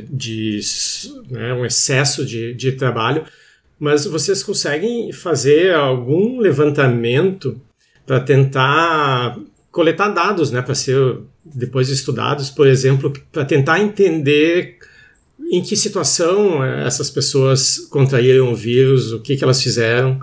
de 0.09 0.61
né, 1.29 1.53
um 1.55 1.67
excesso 1.67 2.25
de, 2.25 2.55
de 2.55 2.73
trabalho, 2.73 3.25
mas 3.81 4.07
vocês 4.07 4.43
conseguem 4.43 5.13
fazer 5.13 5.75
algum 5.75 6.39
levantamento 6.39 7.61
para 8.07 8.21
tentar 8.21 9.37
coletar 9.71 10.09
dados, 10.09 10.51
né, 10.51 10.63
para 10.63 10.75
ser 10.75 11.19
depois 11.45 11.89
estudados, 11.89 12.51
por 12.51 12.67
exemplo, 12.67 13.13
para 13.33 13.45
tentar 13.45 13.81
entender 13.81 14.78
em 15.51 15.63
que 15.63 15.77
situação 15.77 16.65
eh, 16.65 16.87
essas 16.87 17.11
pessoas 17.11 17.79
contraíram 17.91 18.53
o 18.53 18.57
vírus, 18.57 19.13
o 19.13 19.21
que, 19.21 19.37
que 19.37 19.45
elas 19.45 19.63
fizeram. 19.63 20.21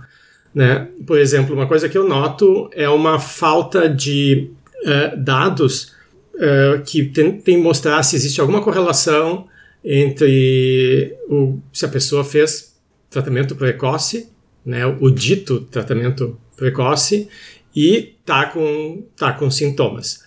Né? 0.54 0.88
Por 1.06 1.18
exemplo, 1.18 1.56
uma 1.56 1.68
coisa 1.68 1.90
que 1.90 1.98
eu 1.98 2.08
noto 2.08 2.70
é 2.74 2.88
uma 2.88 3.20
falta 3.20 3.90
de 3.90 4.52
uh, 4.84 5.18
dados 5.18 5.94
uh, 6.36 6.82
que 6.86 7.04
tentem 7.06 7.58
mostrar 7.58 8.02
se 8.04 8.16
existe 8.16 8.40
alguma 8.40 8.62
correlação 8.62 9.48
entre 9.84 11.16
o, 11.28 11.60
se 11.74 11.86
a 11.86 11.90
pessoa 11.90 12.24
fez 12.24 12.76
tratamento 13.10 13.56
precoce, 13.56 14.30
né, 14.66 14.86
o 14.86 15.12
dito 15.12 15.62
tratamento 15.62 16.40
precoce, 16.56 17.28
e 17.76 18.16
tá 18.26 18.48
com, 18.48 19.06
tá 19.16 19.34
com 19.34 19.52
sintomas. 19.52 20.24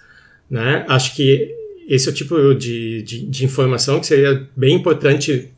Né? 0.48 0.84
Acho 0.88 1.16
que 1.16 1.54
esse 1.88 2.06
é 2.06 2.12
o 2.12 2.14
tipo 2.14 2.54
de, 2.54 3.02
de, 3.02 3.26
de, 3.26 3.44
informação 3.46 3.98
que 3.98 4.06
seria 4.06 4.46
bem 4.54 4.76
importante 4.76 5.48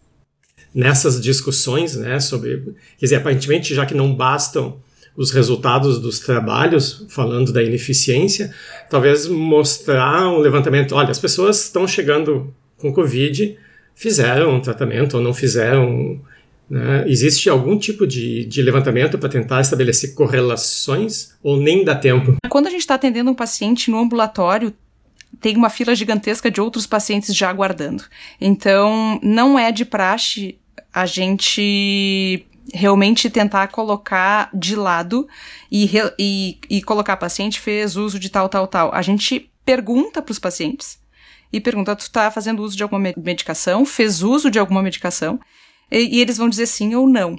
nessas 0.72 1.20
discussões, 1.20 1.96
né, 1.96 2.20
sobre, 2.20 2.58
quer 2.96 3.06
dizer, 3.06 3.16
aparentemente, 3.16 3.75
já 3.75 3.84
que 3.84 3.94
não 3.94 4.14
bastam 4.14 4.80
os 5.16 5.32
resultados 5.32 5.99
dos 5.99 6.20
trabalhos, 6.20 7.04
falando 7.08 7.52
da 7.52 7.62
ineficiência, 7.62 8.54
talvez 8.88 9.26
mostrar 9.26 10.28
um 10.28 10.38
levantamento, 10.38 10.94
olha, 10.94 11.10
as 11.10 11.18
pessoas 11.18 11.64
estão 11.64 11.87
chegando 11.88 12.54
com 12.78 12.92
Covid, 12.92 13.58
fizeram 13.94 14.54
um 14.54 14.60
tratamento 14.60 15.16
ou 15.16 15.22
não 15.22 15.34
fizeram, 15.34 16.20
né? 16.70 17.04
Existe 17.08 17.50
algum 17.50 17.76
tipo 17.76 18.06
de, 18.06 18.44
de 18.44 18.62
levantamento 18.62 19.18
para 19.18 19.28
tentar 19.28 19.60
estabelecer 19.60 20.14
correlações 20.14 21.32
ou 21.42 21.56
nem 21.56 21.84
dá 21.84 21.96
tempo? 21.96 22.37
Quando 22.49 22.68
a 22.68 22.70
gente 22.70 22.80
está 22.80 22.94
atendendo 22.94 23.30
um 23.30 23.34
paciente 23.34 23.90
no 23.90 23.99
ambulatório, 23.99 24.72
tem 25.40 25.56
uma 25.56 25.70
fila 25.70 25.94
gigantesca 25.94 26.50
de 26.50 26.61
outros 26.61 26.87
pacientes 26.87 27.35
já 27.35 27.49
aguardando. 27.49 28.04
Então, 28.40 29.18
não 29.23 29.59
é 29.59 29.73
de 29.73 29.85
praxe 29.85 30.59
a 30.92 31.06
gente 31.06 32.47
realmente 32.73 33.28
tentar 33.30 33.68
colocar 33.68 34.50
de 34.54 34.76
lado 34.76 35.26
e, 35.70 35.90
e, 36.18 36.59
e 36.68 36.82
colocar 36.82 37.16
paciente 37.16 37.59
fez 37.61 37.97
uso 37.97 38.18
de 38.18 38.28
tal, 38.28 38.49
tal, 38.49 38.66
tal. 38.66 38.94
A 38.94 39.02
gente 39.02 39.50
pergunta 39.64 40.23
para 40.23 40.32
os 40.32 40.38
pacientes 40.38 40.99
e 41.52 41.61
pergunta: 41.61 41.97
tu 41.97 42.02
está 42.02 42.30
fazendo 42.30 42.62
uso 42.62 42.76
de 42.76 42.82
alguma 42.82 43.12
medicação? 43.16 43.85
Fez 43.85 44.23
uso 44.23 44.50
de 44.50 44.59
alguma 44.59 44.82
medicação? 44.82 45.40
E, 45.90 46.16
e 46.16 46.20
eles 46.20 46.37
vão 46.37 46.49
dizer 46.49 46.66
sim 46.66 46.94
ou 46.94 47.09
não. 47.09 47.38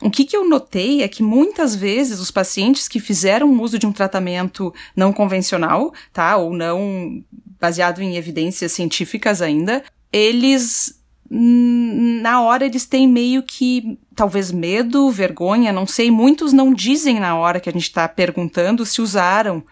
O 0.00 0.10
que, 0.10 0.24
que 0.24 0.36
eu 0.36 0.48
notei 0.48 1.02
é 1.02 1.08
que 1.08 1.22
muitas 1.22 1.74
vezes 1.74 2.18
os 2.18 2.30
pacientes 2.30 2.88
que 2.88 3.00
fizeram 3.00 3.60
uso 3.60 3.78
de 3.78 3.86
um 3.86 3.92
tratamento 3.92 4.74
não 4.94 5.12
convencional, 5.12 5.92
tá, 6.12 6.36
ou 6.36 6.52
não 6.52 7.22
baseado 7.60 8.02
em 8.02 8.16
evidências 8.16 8.72
científicas 8.72 9.40
ainda, 9.40 9.82
eles 10.12 11.00
na 11.30 12.42
hora 12.42 12.66
eles 12.66 12.84
têm 12.84 13.08
meio 13.08 13.42
que 13.42 13.98
talvez 14.14 14.52
medo, 14.52 15.10
vergonha, 15.10 15.72
não 15.72 15.86
sei. 15.86 16.10
Muitos 16.10 16.52
não 16.52 16.72
dizem 16.72 17.18
na 17.18 17.36
hora 17.36 17.58
que 17.58 17.68
a 17.68 17.72
gente 17.72 17.84
está 17.84 18.06
perguntando 18.06 18.84
se 18.84 19.00
usaram 19.00 19.64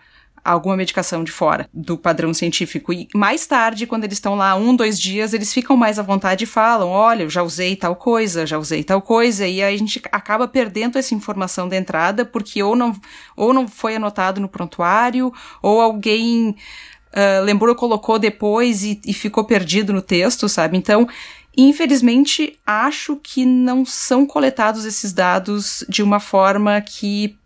alguma 0.45 0.77
medicação 0.77 1.23
de 1.23 1.31
fora 1.31 1.69
do 1.73 1.97
padrão 1.97 2.33
científico. 2.35 2.93
E 2.93 3.09
mais 3.15 3.47
tarde, 3.47 3.87
quando 3.87 4.05
eles 4.05 4.17
estão 4.17 4.35
lá 4.35 4.55
um, 4.55 4.75
dois 4.75 5.01
dias, 5.01 5.33
eles 5.33 5.53
ficam 5.53 5.77
mais 5.77 5.99
à 5.99 6.03
vontade 6.03 6.45
e 6.45 6.47
falam: 6.47 6.89
olha, 6.89 7.25
eu 7.25 7.31
já 7.31 7.43
usei 7.43 7.77
tal 7.77 7.97
coisa, 7.97 8.47
já 8.47 8.59
usei 8.59 8.83
tal 8.83 9.01
coisa, 9.01 9.47
e 9.47 9.63
aí 9.63 9.75
a 9.75 9.79
gente 9.79 10.01
acaba 10.11 10.49
perdendo 10.49 10.99
essa 10.99 11.15
informação 11.15 11.69
da 11.69 11.77
entrada, 11.77 12.25
porque 12.25 12.63
ou 12.63 12.75
não, 12.75 12.95
ou 13.37 13.53
não 13.53 13.69
foi 13.69 13.97
anotado 13.97 14.41
no 14.41 14.49
prontuário, 14.49 15.33
ou 15.63 15.81
alguém. 15.81 16.57
Uh, 17.15 17.45
lembrou, 17.45 17.75
colocou 17.75 18.19
depois 18.19 18.83
e, 18.83 18.99
e 19.05 19.13
ficou 19.13 19.45
perdido 19.45 19.93
no 19.93 20.01
texto, 20.01 20.49
sabe? 20.49 20.79
Então, 20.79 21.07
Infelizmente, 21.57 22.59
acho 22.67 23.17
que 23.23 23.45
não 23.45 23.85
são 23.85 24.25
coletados 24.25 24.87
esses 24.87 25.13
dados 25.13 25.85
de 25.87 26.03
uma 26.03 26.19
forma 26.19 26.81
que 26.81 27.37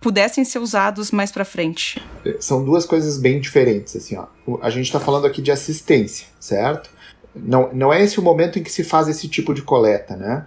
pudessem 0.00 0.44
ser 0.44 0.58
usados 0.58 1.10
mais 1.10 1.32
para 1.32 1.44
frente. 1.44 2.00
São 2.38 2.64
duas 2.64 2.84
coisas 2.84 3.18
bem 3.18 3.40
diferentes, 3.40 3.96
assim, 3.96 4.16
ó. 4.16 4.26
A 4.62 4.70
gente 4.70 4.86
está 4.86 5.00
falando 5.00 5.26
aqui 5.26 5.42
de 5.42 5.50
assistência, 5.50 6.26
certo? 6.38 6.90
Não, 7.34 7.72
não 7.72 7.92
é 7.92 8.02
esse 8.02 8.18
o 8.18 8.22
momento 8.22 8.58
em 8.58 8.62
que 8.62 8.72
se 8.72 8.84
faz 8.84 9.08
esse 9.08 9.28
tipo 9.28 9.52
de 9.52 9.62
coleta, 9.62 10.16
né? 10.16 10.46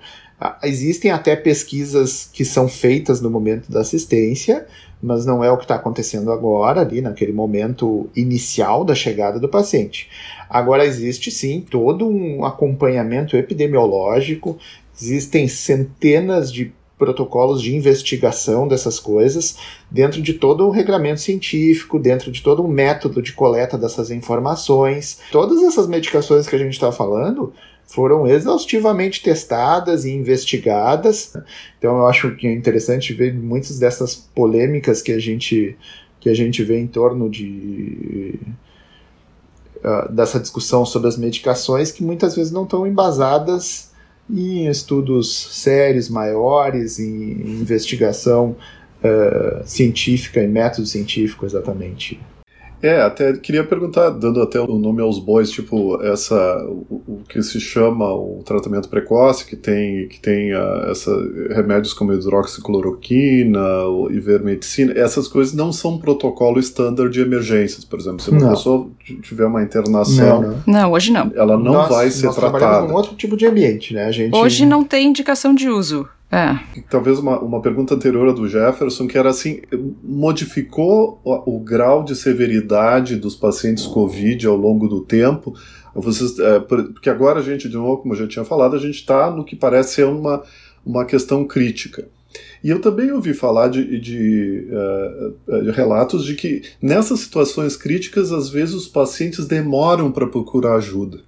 Existem 0.63 1.11
até 1.11 1.35
pesquisas 1.35 2.29
que 2.31 2.45
são 2.45 2.69
feitas 2.69 3.19
no 3.19 3.29
momento 3.29 3.69
da 3.69 3.81
assistência, 3.81 4.65
mas 5.01 5.25
não 5.25 5.43
é 5.43 5.51
o 5.51 5.57
que 5.57 5.65
está 5.65 5.75
acontecendo 5.75 6.31
agora, 6.31 6.81
ali 6.81 7.01
naquele 7.01 7.33
momento 7.33 8.09
inicial 8.15 8.85
da 8.85 8.95
chegada 8.95 9.39
do 9.39 9.49
paciente. 9.49 10.09
Agora 10.49 10.85
existe 10.85 11.29
sim 11.29 11.59
todo 11.69 12.07
um 12.07 12.45
acompanhamento 12.45 13.35
epidemiológico, 13.35 14.57
existem 14.99 15.47
centenas 15.47 16.51
de 16.51 16.73
protocolos 16.99 17.61
de 17.61 17.73
investigação 17.73 18.67
dessas 18.67 18.99
coisas, 18.99 19.55
dentro 19.89 20.21
de 20.21 20.33
todo 20.33 20.67
um 20.67 20.69
regramento 20.69 21.21
científico, 21.21 21.97
dentro 21.97 22.29
de 22.29 22.43
todo 22.43 22.61
um 22.61 22.67
método 22.67 23.21
de 23.21 23.31
coleta 23.31 23.77
dessas 23.77 24.11
informações. 24.11 25.21
Todas 25.31 25.63
essas 25.63 25.87
medicações 25.87 26.45
que 26.45 26.55
a 26.55 26.59
gente 26.59 26.73
está 26.73 26.91
falando 26.91 27.53
foram 27.87 28.27
exaustivamente 28.27 29.23
testadas 29.23 30.05
e 30.05 30.11
investigadas. 30.11 31.33
Então 31.79 31.97
eu 31.99 32.07
acho 32.07 32.35
que 32.35 32.45
é 32.45 32.53
interessante 32.53 33.13
ver 33.13 33.33
muitas 33.33 33.79
dessas 33.79 34.15
polêmicas 34.15 35.01
que 35.01 35.13
a 35.13 35.19
gente 35.19 35.75
que 36.19 36.29
a 36.29 36.33
gente 36.33 36.61
vê 36.65 36.77
em 36.77 36.85
torno 36.85 37.29
de 37.29 38.37
uh, 39.77 40.11
dessa 40.11 40.37
discussão 40.37 40.85
sobre 40.85 41.07
as 41.07 41.17
medicações 41.17 41.93
que 41.93 42.03
muitas 42.03 42.35
vezes 42.35 42.51
não 42.51 42.63
estão 42.63 42.85
embasadas 42.85 43.88
em 44.29 44.67
estudos 44.67 45.31
sérios, 45.51 46.09
maiores, 46.09 46.99
em 46.99 47.31
investigação 47.61 48.55
uh, 49.03 49.63
científica 49.65 50.41
e 50.43 50.47
método 50.47 50.85
científico 50.85 51.45
exatamente. 51.45 52.19
É, 52.81 53.01
até 53.01 53.33
queria 53.33 53.63
perguntar, 53.63 54.09
dando 54.09 54.41
até 54.41 54.59
o 54.59 54.77
nome 54.77 55.01
aos 55.01 55.19
bois, 55.19 55.51
tipo, 55.51 56.01
essa, 56.01 56.63
o, 56.65 57.01
o 57.07 57.21
que 57.27 57.41
se 57.43 57.59
chama 57.59 58.05
o 58.13 58.41
tratamento 58.45 58.87
precoce, 58.87 59.45
que 59.45 59.55
tem, 59.55 60.07
que 60.07 60.19
tem 60.19 60.53
uh, 60.53 60.89
essa, 60.89 61.11
remédios 61.49 61.93
como 61.93 62.13
hidroxicloroquina, 62.13 63.59
ivermectina, 64.11 64.93
essas 64.93 65.27
coisas 65.27 65.53
não 65.53 65.73
são 65.73 65.97
protocolo 65.97 66.59
estándar 66.59 67.09
de 67.09 67.21
emergências, 67.21 67.83
por 67.83 67.99
exemplo. 67.99 68.21
Se 68.21 68.29
uma 68.29 68.39
não. 68.39 68.49
pessoa 68.51 68.89
tiver 69.21 69.45
uma 69.45 69.61
internação... 69.61 70.41
Não, 70.41 70.49
não. 70.49 70.63
não 70.65 70.91
hoje 70.93 71.11
não. 71.11 71.31
Ela 71.35 71.57
não 71.57 71.73
nós, 71.73 71.89
vai 71.89 72.09
ser 72.09 72.27
nós 72.27 72.35
tratada. 72.35 72.87
Num 72.87 72.93
outro 72.93 73.15
tipo 73.15 73.35
de 73.35 73.45
ambiente, 73.45 73.93
né? 73.93 74.05
A 74.05 74.11
gente... 74.11 74.35
Hoje 74.35 74.65
não 74.65 74.83
tem 74.83 75.07
indicação 75.07 75.53
de 75.53 75.69
uso. 75.69 76.07
É. 76.31 76.59
Talvez 76.89 77.17
uma, 77.17 77.39
uma 77.39 77.61
pergunta 77.61 77.95
anterior 77.95 78.31
do 78.33 78.47
Jefferson, 78.47 79.07
que 79.07 79.17
era 79.17 79.29
assim: 79.29 79.61
modificou 80.03 81.19
o, 81.23 81.55
o, 81.55 81.59
grau 81.59 82.03
de 82.03 82.15
severidade 82.15 83.15
dos 83.15 83.35
pacientes 83.35 83.87
Covid 83.87 84.45
ao 84.45 84.55
longo 84.55 84.87
do 84.87 85.01
tempo? 85.01 85.55
Vocês, 85.95 86.37
é, 86.37 86.59
porque 86.59 87.09
agora 87.09 87.39
a 87.39 87.43
gente, 87.43 87.67
de 87.67 87.75
novo, 87.75 88.01
como 88.01 88.13
eu 88.13 88.19
já 88.19 88.27
tinha 88.27 88.45
falado, 88.45 88.75
a 88.75 88.79
gente 88.79 88.95
está 88.95 89.31
no 89.31 89.43
que 89.43 89.55
parece 89.55 89.95
ser 89.95 90.05
uma, 90.05 90.43
uma 90.85 91.03
questão 91.03 91.43
crítica. 91.45 92.07
E 92.63 92.69
eu 92.69 92.79
também 92.79 93.11
ouvi 93.11 93.33
falar 93.33 93.69
de, 93.69 93.99
de, 93.99 94.67
uh, 95.47 95.63
de, 95.63 95.71
relatos 95.71 96.23
de 96.23 96.35
que 96.35 96.61
nessas 96.79 97.21
situações 97.21 97.75
críticas, 97.75 98.31
às 98.31 98.49
vezes 98.49 98.75
os 98.75 98.87
pacientes 98.87 99.47
demoram 99.47 100.11
para 100.11 100.27
procurar 100.27 100.75
ajuda, 100.75 101.21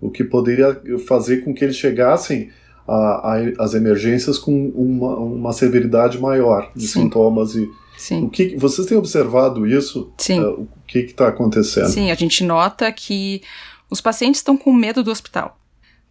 o 0.00 0.08
que 0.08 0.22
poderia 0.22 0.80
fazer 1.06 1.38
com 1.38 1.52
que 1.52 1.64
eles 1.64 1.76
chegassem 1.76 2.50
a, 2.86 3.34
a, 3.34 3.64
as 3.64 3.74
emergências 3.74 4.38
com 4.38 4.68
uma, 4.70 5.16
uma 5.16 5.52
severidade 5.52 6.20
maior 6.20 6.70
de 6.74 6.86
Sim. 6.86 7.02
sintomas 7.02 7.54
e 7.54 7.68
Sim. 7.96 8.24
O 8.24 8.28
que 8.28 8.56
vocês 8.56 8.86
têm 8.86 8.98
observado 8.98 9.66
isso? 9.66 10.12
Sim. 10.18 10.40
Uh, 10.40 10.62
o 10.62 10.68
que 10.86 10.98
está 10.98 11.28
acontecendo? 11.28 11.88
Sim, 11.88 12.10
a 12.10 12.14
gente 12.14 12.44
nota 12.44 12.92
que 12.92 13.42
os 13.90 14.00
pacientes 14.00 14.40
estão 14.40 14.56
com 14.56 14.72
medo 14.72 15.02
do 15.02 15.10
hospital. 15.10 15.58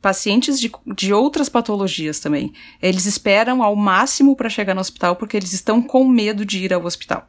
Pacientes 0.01 0.59
de, 0.59 0.71
de 0.95 1.13
outras 1.13 1.47
patologias 1.47 2.19
também. 2.19 2.53
Eles 2.81 3.05
esperam 3.05 3.61
ao 3.61 3.75
máximo 3.75 4.35
para 4.35 4.49
chegar 4.49 4.73
no 4.73 4.81
hospital 4.81 5.15
porque 5.15 5.37
eles 5.37 5.53
estão 5.53 5.81
com 5.81 6.07
medo 6.07 6.43
de 6.43 6.63
ir 6.63 6.73
ao 6.73 6.83
hospital. 6.83 7.27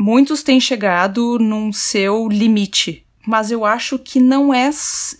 Muitos 0.00 0.42
têm 0.42 0.60
chegado 0.60 1.38
num 1.38 1.72
seu 1.72 2.28
limite, 2.28 3.04
mas 3.26 3.50
eu 3.50 3.64
acho 3.64 3.98
que 3.98 4.20
não 4.20 4.54
é 4.54 4.70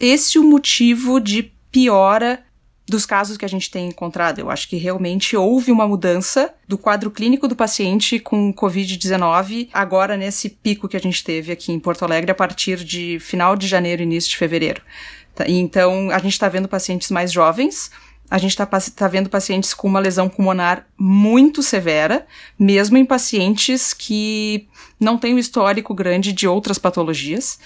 esse 0.00 0.38
o 0.38 0.44
motivo 0.44 1.18
de 1.20 1.52
piora 1.70 2.44
dos 2.88 3.04
casos 3.04 3.36
que 3.36 3.44
a 3.44 3.48
gente 3.48 3.70
tem 3.70 3.88
encontrado. 3.88 4.38
Eu 4.38 4.50
acho 4.50 4.68
que 4.68 4.76
realmente 4.76 5.36
houve 5.36 5.70
uma 5.70 5.86
mudança 5.86 6.54
do 6.66 6.78
quadro 6.78 7.10
clínico 7.10 7.46
do 7.46 7.54
paciente 7.54 8.18
com 8.18 8.52
Covid-19, 8.52 9.68
agora 9.72 10.16
nesse 10.16 10.48
pico 10.48 10.88
que 10.88 10.96
a 10.96 11.00
gente 11.00 11.22
teve 11.22 11.52
aqui 11.52 11.72
em 11.72 11.78
Porto 11.78 12.04
Alegre 12.04 12.30
a 12.30 12.34
partir 12.34 12.82
de 12.82 13.18
final 13.20 13.56
de 13.56 13.66
janeiro, 13.66 14.02
início 14.02 14.30
de 14.30 14.36
fevereiro. 14.36 14.82
Tá, 15.34 15.44
então, 15.46 16.10
a 16.10 16.18
gente 16.18 16.32
está 16.32 16.48
vendo 16.48 16.66
pacientes 16.66 17.10
mais 17.10 17.30
jovens, 17.30 17.90
a 18.30 18.38
gente 18.38 18.50
está 18.50 18.66
tá 18.66 19.08
vendo 19.08 19.30
pacientes 19.30 19.72
com 19.72 19.88
uma 19.88 20.00
lesão 20.00 20.28
pulmonar 20.28 20.86
muito 20.98 21.62
severa, 21.62 22.26
mesmo 22.58 22.98
em 22.98 23.04
pacientes 23.04 23.94
que 23.94 24.68
não 25.00 25.16
têm 25.16 25.34
um 25.34 25.38
histórico 25.38 25.94
grande 25.94 26.32
de 26.32 26.46
outras 26.46 26.78
patologias. 26.78 27.58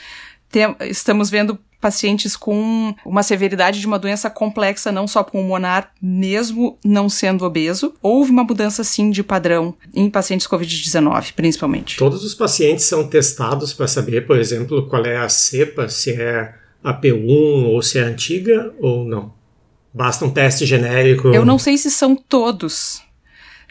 Tem, 0.49 0.77
estamos 0.81 1.31
vendo 1.31 1.59
pacientes 1.83 2.37
com 2.37 2.95
uma 3.05 3.25
severidade 3.25 3.81
de 3.81 3.87
uma 3.87 3.99
doença 3.99 4.31
complexa, 4.31 4.93
não 4.93 5.09
só 5.09 5.25
pulmonar, 5.25 5.93
mesmo 6.01 6.79
não 6.85 7.09
sendo 7.09 7.45
obeso. 7.45 7.93
Houve 8.01 8.31
uma 8.31 8.45
mudança, 8.45 8.85
sim, 8.85 9.11
de 9.11 9.25
padrão 9.25 9.75
em 9.93 10.09
pacientes 10.09 10.47
Covid-19, 10.47 11.33
principalmente. 11.35 11.99
Todos 11.99 12.25
os 12.25 12.35
pacientes 12.35 12.85
são 12.85 13.07
testados 13.09 13.75
para 13.75 13.89
saber, 13.89 14.27
por 14.27 14.39
exemplo, 14.39 14.87
qual 14.89 15.05
é 15.05 15.17
a 15.17 15.29
cepa, 15.29 15.89
se 15.89 16.13
é 16.13 16.55
a 16.83 16.95
P1 16.95 17.67
ou 17.67 17.83
se 17.83 17.99
é 17.99 18.03
antiga 18.03 18.73
ou 18.79 19.05
não? 19.05 19.35
Basta 19.93 20.25
um 20.25 20.31
teste 20.31 20.65
genérico? 20.65 21.29
Eu 21.29 21.45
não 21.45 21.59
sei 21.59 21.77
se 21.77 21.91
são 21.91 22.15
todos 22.15 23.03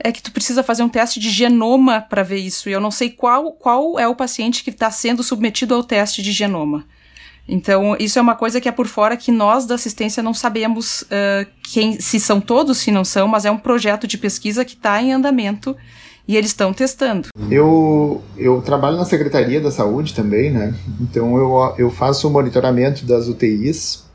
é 0.04 0.12
que 0.12 0.22
tu 0.22 0.32
precisa 0.32 0.64
fazer 0.64 0.84
um 0.84 0.90
teste 0.90 1.20
de 1.20 1.30
genoma 1.30 2.02
para 2.02 2.24
ver 2.24 2.38
isso. 2.38 2.68
E 2.68 2.72
eu 2.72 2.82
não 2.82 2.90
sei 2.90 3.12
qual, 3.12 3.52
qual 3.54 4.00
é 4.00 4.08
o 4.08 4.16
paciente 4.16 4.64
que 4.64 4.72
está 4.72 4.90
sendo 4.90 5.22
submetido 5.22 5.76
ao 5.76 5.84
teste 5.84 6.22
de 6.24 6.32
genoma. 6.32 6.86
Então, 7.54 7.98
isso 8.00 8.18
é 8.18 8.22
uma 8.22 8.34
coisa 8.34 8.62
que 8.62 8.70
é 8.70 8.72
por 8.72 8.88
fora 8.88 9.18
que 9.18 9.30
nós 9.30 9.66
da 9.66 9.76
assistência 9.76 10.24
não 10.24 10.34
sabemos 10.34 11.02
uh, 11.02 11.46
quem, 11.62 12.00
se 12.00 12.18
são 12.18 12.40
todos, 12.40 12.78
se 12.78 12.92
não 12.92 13.04
são, 13.04 13.28
mas 13.28 13.44
é 13.44 13.52
um 13.52 13.58
projeto 13.58 14.08
de 14.08 14.18
pesquisa 14.18 14.64
que 14.64 14.74
está 14.74 15.02
em 15.02 15.12
andamento 15.12 15.76
e 16.26 16.38
eles 16.38 16.52
estão 16.52 16.72
testando. 16.72 17.28
Eu, 17.50 18.24
eu 18.38 18.62
trabalho 18.62 18.96
na 18.96 19.04
Secretaria 19.04 19.60
da 19.60 19.70
Saúde 19.70 20.14
também, 20.14 20.50
né? 20.50 20.74
Então 21.02 21.36
eu, 21.36 21.76
eu 21.78 21.92
faço 21.92 22.26
o 22.26 22.32
monitoramento 22.32 23.04
das 23.06 23.28
UTIs, 23.28 24.06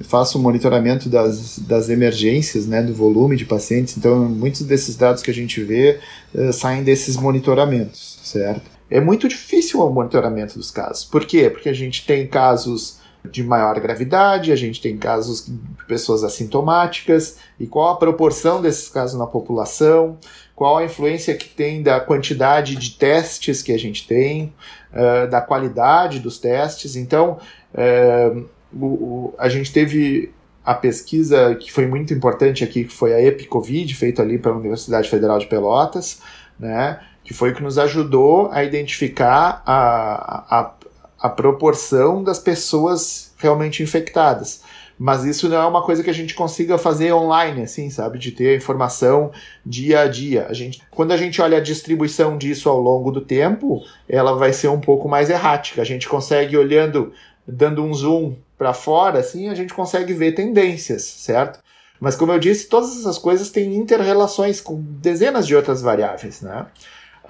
faço 0.00 0.36
o 0.36 0.42
monitoramento 0.42 1.08
das, 1.08 1.60
das 1.60 1.90
emergências, 1.90 2.66
né? 2.66 2.82
Do 2.82 2.92
volume 2.92 3.36
de 3.36 3.44
pacientes. 3.44 3.96
Então 3.96 4.28
muitos 4.28 4.62
desses 4.62 4.96
dados 4.96 5.22
que 5.22 5.30
a 5.30 5.34
gente 5.34 5.62
vê 5.62 6.00
uh, 6.34 6.52
saem 6.52 6.82
desses 6.82 7.16
monitoramentos, 7.16 8.18
certo? 8.24 8.79
É 8.90 9.00
muito 9.00 9.28
difícil 9.28 9.80
o 9.80 9.90
monitoramento 9.90 10.58
dos 10.58 10.70
casos. 10.70 11.04
Por 11.04 11.24
quê? 11.24 11.48
Porque 11.48 11.68
a 11.68 11.72
gente 11.72 12.04
tem 12.04 12.26
casos 12.26 12.98
de 13.30 13.42
maior 13.44 13.78
gravidade, 13.78 14.50
a 14.50 14.56
gente 14.56 14.80
tem 14.80 14.96
casos 14.96 15.46
de 15.46 15.84
pessoas 15.86 16.24
assintomáticas, 16.24 17.36
e 17.58 17.66
qual 17.66 17.90
a 17.90 17.96
proporção 17.96 18.62
desses 18.62 18.88
casos 18.88 19.18
na 19.18 19.26
população, 19.26 20.18
qual 20.56 20.78
a 20.78 20.84
influência 20.84 21.34
que 21.34 21.48
tem 21.48 21.82
da 21.82 22.00
quantidade 22.00 22.76
de 22.76 22.92
testes 22.92 23.62
que 23.62 23.72
a 23.72 23.78
gente 23.78 24.06
tem, 24.06 24.52
uh, 24.92 25.30
da 25.30 25.40
qualidade 25.40 26.18
dos 26.18 26.38
testes. 26.38 26.96
Então, 26.96 27.38
uh, 27.74 28.44
o, 28.72 28.86
o, 28.86 29.34
a 29.38 29.48
gente 29.48 29.72
teve 29.72 30.32
a 30.64 30.74
pesquisa 30.74 31.54
que 31.54 31.72
foi 31.72 31.86
muito 31.86 32.12
importante 32.12 32.62
aqui, 32.62 32.84
que 32.84 32.92
foi 32.92 33.12
a 33.14 33.22
EpiCovid, 33.22 33.94
feita 33.94 34.22
ali 34.22 34.38
pela 34.38 34.56
Universidade 34.56 35.08
Federal 35.08 35.38
de 35.38 35.46
Pelotas, 35.46 36.20
né? 36.58 37.00
Que 37.30 37.34
foi 37.34 37.52
o 37.52 37.54
que 37.54 37.62
nos 37.62 37.78
ajudou 37.78 38.50
a 38.50 38.64
identificar 38.64 39.62
a, 39.64 40.58
a, 40.58 40.74
a 41.20 41.28
proporção 41.28 42.24
das 42.24 42.40
pessoas 42.40 43.32
realmente 43.38 43.84
infectadas. 43.84 44.62
mas 44.98 45.24
isso 45.24 45.48
não 45.48 45.56
é 45.56 45.64
uma 45.64 45.84
coisa 45.84 46.02
que 46.02 46.10
a 46.10 46.12
gente 46.12 46.34
consiga 46.34 46.76
fazer 46.76 47.12
online, 47.12 47.62
assim, 47.62 47.88
sabe? 47.88 48.18
De 48.18 48.32
ter 48.32 48.56
informação 48.56 49.30
dia 49.64 50.00
a 50.00 50.08
dia. 50.08 50.48
A 50.48 50.52
gente, 50.52 50.82
quando 50.90 51.12
a 51.12 51.16
gente 51.16 51.40
olha 51.40 51.58
a 51.58 51.60
distribuição 51.60 52.36
disso 52.36 52.68
ao 52.68 52.80
longo 52.80 53.12
do 53.12 53.20
tempo, 53.20 53.80
ela 54.08 54.34
vai 54.34 54.52
ser 54.52 54.66
um 54.66 54.80
pouco 54.80 55.08
mais 55.08 55.30
errática. 55.30 55.80
A 55.80 55.84
gente 55.84 56.08
consegue, 56.08 56.56
olhando, 56.56 57.12
dando 57.46 57.84
um 57.84 57.94
zoom 57.94 58.34
para 58.58 58.74
fora, 58.74 59.20
assim, 59.20 59.48
a 59.48 59.54
gente 59.54 59.72
consegue 59.72 60.12
ver 60.12 60.32
tendências, 60.32 61.04
certo? 61.04 61.60
Mas 62.00 62.16
como 62.16 62.32
eu 62.32 62.40
disse, 62.40 62.68
todas 62.68 62.98
essas 62.98 63.18
coisas 63.18 63.50
têm 63.50 63.76
interrelações 63.76 64.60
com 64.60 64.82
dezenas 64.82 65.46
de 65.46 65.54
outras 65.54 65.80
variáveis, 65.80 66.40
né? 66.40 66.66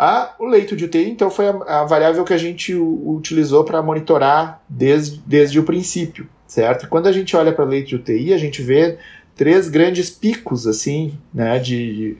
Ah, 0.03 0.35
o 0.39 0.47
leito 0.47 0.75
de 0.75 0.87
UTI, 0.87 1.11
então, 1.11 1.31
foi 1.31 1.49
a, 1.49 1.81
a 1.81 1.85
variável 1.85 2.25
que 2.25 2.33
a 2.33 2.39
gente 2.39 2.75
utilizou 2.75 3.65
para 3.65 3.83
monitorar 3.83 4.63
desde, 4.69 5.21
desde 5.27 5.61
o 5.61 5.65
princípio 5.65 6.27
certo? 6.51 6.89
Quando 6.89 7.07
a 7.07 7.13
gente 7.13 7.37
olha 7.37 7.53
para 7.53 7.65
leite 7.65 7.91
de 7.91 7.97
UTI, 7.97 8.35
a 8.35 8.39
gente 8.39 8.61
vê 8.61 8.99
três 9.37 9.69
grandes 9.69 10.11
picos 10.11 10.67
assim, 10.67 11.17
né, 11.33 11.59
de, 11.59 12.19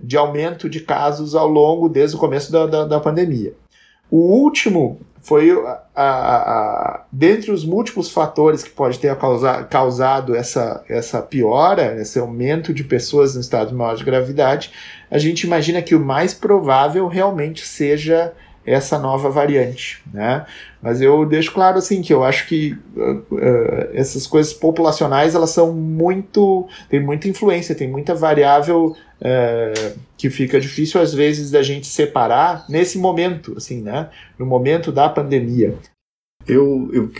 de 0.00 0.16
aumento 0.16 0.68
de 0.68 0.80
casos 0.80 1.34
ao 1.34 1.48
longo 1.48 1.88
desde 1.88 2.16
o 2.16 2.18
começo 2.18 2.52
da, 2.52 2.66
da, 2.66 2.84
da 2.84 3.00
pandemia. 3.00 3.54
O 4.10 4.18
último 4.18 5.00
foi 5.22 5.50
a, 5.50 5.80
a, 5.94 6.04
a, 6.04 7.04
dentre 7.12 7.50
os 7.50 7.64
múltiplos 7.64 8.10
fatores 8.10 8.62
que 8.62 8.70
pode 8.70 8.98
ter 8.98 9.14
causa, 9.16 9.64
causado 9.64 10.34
essa, 10.34 10.82
essa 10.88 11.20
piora, 11.20 12.00
esse 12.00 12.18
aumento 12.18 12.72
de 12.72 12.82
pessoas 12.82 13.34
no 13.34 13.40
estado 13.40 13.74
maior 13.74 13.96
de 13.96 14.04
gravidade, 14.04 14.72
a 15.10 15.18
gente 15.18 15.42
imagina 15.42 15.82
que 15.82 15.94
o 15.94 16.00
mais 16.00 16.32
provável 16.32 17.06
realmente 17.06 17.66
seja 17.66 18.32
essa 18.64 18.98
nova 18.98 19.30
variante, 19.30 20.02
né? 20.12 20.46
Mas 20.82 21.00
eu 21.00 21.24
deixo 21.26 21.52
claro 21.52 21.78
assim 21.78 22.02
que 22.02 22.12
eu 22.12 22.22
acho 22.22 22.46
que 22.46 22.76
uh, 22.96 23.34
uh, 23.34 23.88
essas 23.92 24.26
coisas 24.26 24.52
populacionais 24.52 25.34
elas 25.34 25.50
são 25.50 25.72
muito 25.72 26.68
tem 26.88 27.00
muita 27.00 27.28
influência, 27.28 27.74
tem 27.74 27.88
muita 27.88 28.14
variável 28.14 28.94
uh, 29.20 29.98
que 30.16 30.30
fica 30.30 30.60
difícil 30.60 31.00
às 31.00 31.12
vezes 31.12 31.50
da 31.50 31.62
gente 31.62 31.86
separar 31.86 32.64
nesse 32.68 32.98
momento, 32.98 33.54
assim, 33.56 33.82
né? 33.82 34.10
No 34.38 34.46
momento 34.46 34.92
da 34.92 35.08
pandemia. 35.08 35.74
Eu, 36.46 36.90
eu, 36.92 37.10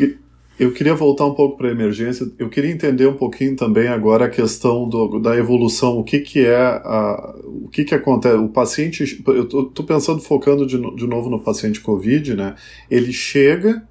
eu 0.61 0.73
queria 0.73 0.95
voltar 0.95 1.25
um 1.25 1.33
pouco 1.33 1.57
para 1.57 1.69
a 1.69 1.73
emergência. 1.73 2.31
Eu 2.39 2.51
queria 2.51 2.71
entender 2.71 3.07
um 3.07 3.17
pouquinho 3.17 3.57
também 3.57 3.89
agora 3.89 4.27
a 4.27 4.29
questão 4.29 4.87
do, 4.87 5.19
da 5.19 5.35
evolução. 5.35 5.99
O 5.99 6.05
que, 6.05 6.21
que 6.21 6.45
é 6.45 6.55
a, 6.55 7.35
o 7.47 7.67
que, 7.71 7.83
que 7.83 7.95
acontece? 7.95 8.37
O 8.37 8.47
paciente, 8.51 9.25
eu 9.27 9.45
estou 9.45 9.87
pensando 9.87 10.21
focando 10.21 10.67
de, 10.67 10.77
de 10.97 11.07
novo 11.07 11.31
no 11.31 11.41
paciente 11.41 11.81
COVID, 11.81 12.37
né? 12.37 12.57
Ele 12.91 13.11
chega. 13.11 13.89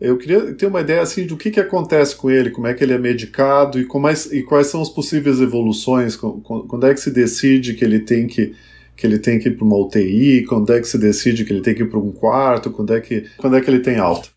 Eu 0.00 0.18
queria 0.18 0.52
ter 0.54 0.66
uma 0.66 0.80
ideia 0.80 1.02
assim 1.02 1.24
do 1.24 1.36
que, 1.36 1.52
que 1.52 1.60
acontece 1.60 2.16
com 2.16 2.28
ele, 2.28 2.50
como 2.50 2.66
é 2.66 2.74
que 2.74 2.82
ele 2.82 2.94
é 2.94 2.98
medicado 2.98 3.78
e, 3.78 3.84
como 3.84 4.08
é, 4.08 4.14
e 4.32 4.42
quais 4.42 4.66
são 4.66 4.82
as 4.82 4.88
possíveis 4.88 5.40
evoluções. 5.40 6.16
Quando 6.16 6.84
é 6.84 6.92
que 6.92 7.00
se 7.00 7.12
decide 7.12 7.74
que 7.74 7.84
ele 7.84 8.00
tem 8.00 8.26
que 8.26 8.54
que 8.96 9.06
ele 9.06 9.18
tem 9.18 9.38
que 9.38 9.48
ir 9.48 9.56
para 9.56 9.64
uma 9.64 9.76
UTI, 9.76 10.44
quando 10.46 10.72
é 10.72 10.80
que 10.80 10.86
se 10.86 10.98
decide 10.98 11.44
que 11.44 11.52
ele 11.52 11.62
tem 11.62 11.74
que 11.74 11.82
ir 11.82 11.88
para 11.88 11.98
um 11.98 12.12
quarto, 12.12 12.70
quando 12.70 12.92
é 12.94 13.00
que, 13.00 13.24
quando 13.38 13.56
é 13.56 13.60
que 13.60 13.70
ele 13.70 13.80
tem 13.80 13.98
alta? 13.98 14.28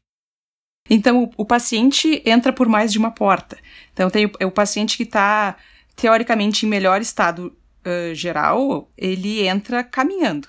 Então, 0.89 1.23
o, 1.23 1.31
o 1.37 1.45
paciente 1.45 2.21
entra 2.25 2.53
por 2.53 2.67
mais 2.67 2.91
de 2.91 2.99
uma 2.99 3.11
porta. 3.11 3.57
Então, 3.93 4.09
tem 4.09 4.25
o, 4.25 4.31
o 4.45 4.51
paciente 4.51 4.97
que 4.97 5.03
está, 5.03 5.55
teoricamente, 5.95 6.65
em 6.65 6.69
melhor 6.69 7.01
estado 7.01 7.55
uh, 7.85 8.13
geral, 8.13 8.91
ele 8.97 9.47
entra 9.47 9.83
caminhando. 9.83 10.47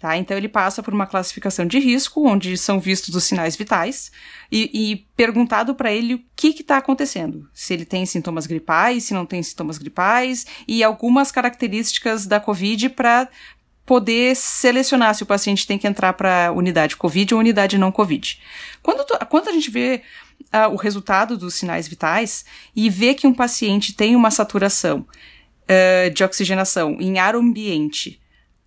Tá? 0.00 0.16
Então, 0.16 0.36
ele 0.36 0.48
passa 0.48 0.82
por 0.82 0.94
uma 0.94 1.06
classificação 1.06 1.66
de 1.66 1.78
risco, 1.78 2.26
onde 2.26 2.56
são 2.56 2.80
vistos 2.80 3.14
os 3.14 3.24
sinais 3.24 3.54
vitais, 3.54 4.10
e, 4.50 4.70
e 4.72 4.96
perguntado 5.14 5.74
para 5.74 5.92
ele 5.92 6.14
o 6.14 6.24
que 6.34 6.48
está 6.48 6.78
acontecendo. 6.78 7.48
Se 7.52 7.74
ele 7.74 7.84
tem 7.84 8.06
sintomas 8.06 8.46
gripais, 8.46 9.04
se 9.04 9.14
não 9.14 9.26
tem 9.26 9.42
sintomas 9.42 9.76
gripais, 9.76 10.46
e 10.66 10.82
algumas 10.82 11.30
características 11.30 12.26
da 12.26 12.40
Covid 12.40 12.88
para 12.90 13.28
poder 13.90 14.36
selecionar 14.36 15.12
se 15.16 15.24
o 15.24 15.26
paciente 15.26 15.66
tem 15.66 15.76
que 15.76 15.84
entrar 15.84 16.12
para 16.12 16.52
unidade 16.52 16.94
COVID 16.94 17.34
ou 17.34 17.40
unidade 17.40 17.76
não 17.76 17.90
COVID. 17.90 18.40
Quando, 18.84 19.04
tu, 19.04 19.18
quando 19.26 19.48
a 19.48 19.52
gente 19.52 19.68
vê 19.68 20.02
uh, 20.42 20.72
o 20.72 20.76
resultado 20.76 21.36
dos 21.36 21.54
sinais 21.54 21.88
vitais 21.88 22.44
e 22.76 22.88
vê 22.88 23.14
que 23.14 23.26
um 23.26 23.34
paciente 23.34 23.92
tem 23.92 24.14
uma 24.14 24.30
saturação 24.30 25.00
uh, 25.00 26.08
de 26.14 26.22
oxigenação 26.22 26.98
em 27.00 27.18
ar 27.18 27.34
ambiente 27.34 28.20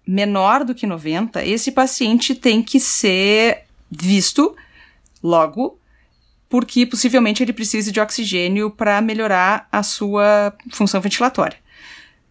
menor 0.05 0.65
do 0.65 0.75
que 0.75 0.85
90, 0.85 1.41
esse 1.45 1.71
paciente 1.71 2.35
tem 2.35 2.61
que 2.61 2.77
ser 2.77 3.61
visto 3.89 4.53
logo, 5.23 5.79
porque 6.49 6.85
possivelmente 6.85 7.41
ele 7.41 7.53
precise 7.53 7.93
de 7.93 8.01
oxigênio 8.01 8.69
para 8.69 8.99
melhorar 8.99 9.69
a 9.71 9.83
sua 9.83 10.53
função 10.69 10.99
ventilatória 10.99 11.62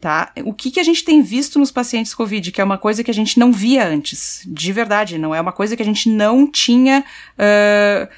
tá? 0.03 0.33
O 0.45 0.53
que, 0.53 0.73
que 0.73 0.81
a 0.81 0.83
gente 0.83 1.05
tem 1.05 1.23
visto 1.23 1.61
nos 1.61 1.71
pacientes 1.71 2.13
COVID, 2.13 2.51
que 2.51 2.61
é 2.61 2.65
uma 2.65 2.77
coisa 2.77 3.05
que 3.05 3.11
a 3.11 3.15
gente 3.15 3.39
não 3.39 3.53
via 3.53 3.87
antes, 3.87 4.43
de 4.45 4.73
verdade, 4.73 5.17
não 5.17 5.33
é 5.33 5.41
uma 5.41 5.53
coisa 5.53 5.77
que 5.77 5.83
a 5.83 5.85
gente 5.85 6.09
não 6.09 6.45
tinha. 6.45 7.05
Uh, 7.39 8.13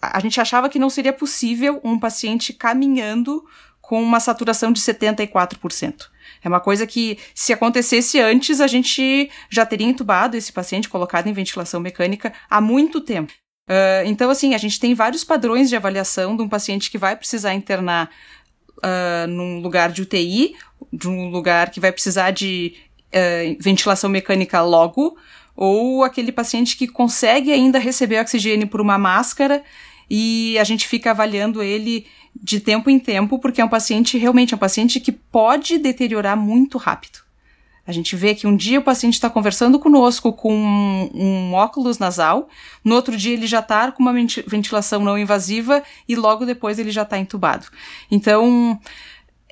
a 0.00 0.20
gente 0.20 0.40
achava 0.40 0.70
que 0.70 0.78
não 0.78 0.88
seria 0.88 1.12
possível 1.12 1.82
um 1.84 1.98
paciente 1.98 2.54
caminhando 2.54 3.44
com 3.82 4.02
uma 4.02 4.20
saturação 4.20 4.72
de 4.72 4.80
74%. 4.80 6.06
É 6.42 6.48
uma 6.48 6.60
coisa 6.60 6.86
que, 6.86 7.18
se 7.34 7.52
acontecesse 7.52 8.18
antes, 8.18 8.58
a 8.58 8.66
gente 8.66 9.30
já 9.50 9.66
teria 9.66 9.86
entubado 9.86 10.34
esse 10.34 10.50
paciente, 10.50 10.88
colocado 10.88 11.26
em 11.26 11.34
ventilação 11.34 11.78
mecânica 11.78 12.32
há 12.48 12.58
muito 12.58 13.02
tempo. 13.02 13.34
Uh, 13.68 14.06
então, 14.06 14.30
assim, 14.30 14.54
a 14.54 14.58
gente 14.58 14.80
tem 14.80 14.94
vários 14.94 15.24
padrões 15.24 15.68
de 15.68 15.76
avaliação 15.76 16.34
de 16.34 16.42
um 16.42 16.48
paciente 16.48 16.90
que 16.90 16.96
vai 16.96 17.14
precisar 17.14 17.52
internar 17.52 18.08
uh, 18.78 19.26
num 19.26 19.60
lugar 19.60 19.92
de 19.92 20.02
UTI, 20.02 20.56
de 20.92 21.08
um 21.08 21.30
lugar 21.30 21.70
que 21.70 21.80
vai 21.80 21.92
precisar 21.92 22.30
de 22.30 22.74
uh, 23.08 23.56
ventilação 23.60 24.08
mecânica 24.08 24.62
logo, 24.62 25.16
ou 25.56 26.04
aquele 26.04 26.30
paciente 26.30 26.76
que 26.76 26.86
consegue 26.86 27.52
ainda 27.52 27.78
receber 27.78 28.20
oxigênio 28.20 28.68
por 28.68 28.80
uma 28.80 28.96
máscara 28.96 29.62
e 30.08 30.56
a 30.58 30.64
gente 30.64 30.86
fica 30.86 31.10
avaliando 31.10 31.62
ele 31.62 32.06
de 32.40 32.60
tempo 32.60 32.88
em 32.88 32.98
tempo, 32.98 33.38
porque 33.38 33.60
é 33.60 33.64
um 33.64 33.68
paciente 33.68 34.16
realmente 34.16 34.54
é 34.54 34.56
um 34.56 34.60
paciente 34.60 35.00
que 35.00 35.10
pode 35.10 35.78
deteriorar 35.78 36.36
muito 36.36 36.78
rápido. 36.78 37.18
A 37.84 37.92
gente 37.92 38.14
vê 38.14 38.34
que 38.34 38.46
um 38.46 38.54
dia 38.54 38.78
o 38.78 38.82
paciente 38.82 39.14
está 39.14 39.30
conversando 39.30 39.78
conosco 39.78 40.30
com 40.30 40.54
um, 40.54 41.10
um, 41.14 41.54
óculos 41.54 41.98
nasal, 41.98 42.48
no 42.84 42.94
outro 42.94 43.16
dia 43.16 43.32
ele 43.32 43.46
já 43.46 43.60
está 43.60 43.90
com 43.90 44.02
uma 44.02 44.12
ventilação 44.46 45.02
não 45.02 45.16
invasiva 45.16 45.82
e 46.06 46.14
logo 46.14 46.44
depois 46.44 46.78
ele 46.78 46.90
já 46.90 47.02
está 47.02 47.18
entubado. 47.18 47.66
Então, 48.10 48.78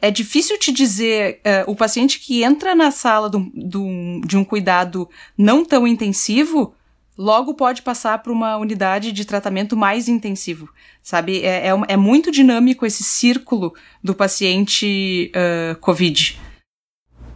é 0.00 0.10
difícil 0.10 0.58
te 0.58 0.72
dizer, 0.72 1.40
uh, 1.66 1.70
o 1.70 1.76
paciente 1.76 2.20
que 2.20 2.42
entra 2.42 2.74
na 2.74 2.90
sala 2.90 3.28
do, 3.28 3.50
do, 3.54 4.20
de 4.26 4.36
um 4.36 4.44
cuidado 4.44 5.08
não 5.36 5.64
tão 5.64 5.86
intensivo, 5.86 6.74
logo 7.16 7.54
pode 7.54 7.82
passar 7.82 8.22
para 8.22 8.32
uma 8.32 8.56
unidade 8.56 9.10
de 9.10 9.24
tratamento 9.24 9.76
mais 9.76 10.06
intensivo, 10.08 10.68
sabe? 11.02 11.42
É, 11.42 11.68
é, 11.68 11.72
é 11.88 11.96
muito 11.96 12.30
dinâmico 12.30 12.84
esse 12.84 13.02
círculo 13.02 13.74
do 14.02 14.14
paciente 14.14 15.32
uh, 15.34 15.76
COVID. 15.80 16.38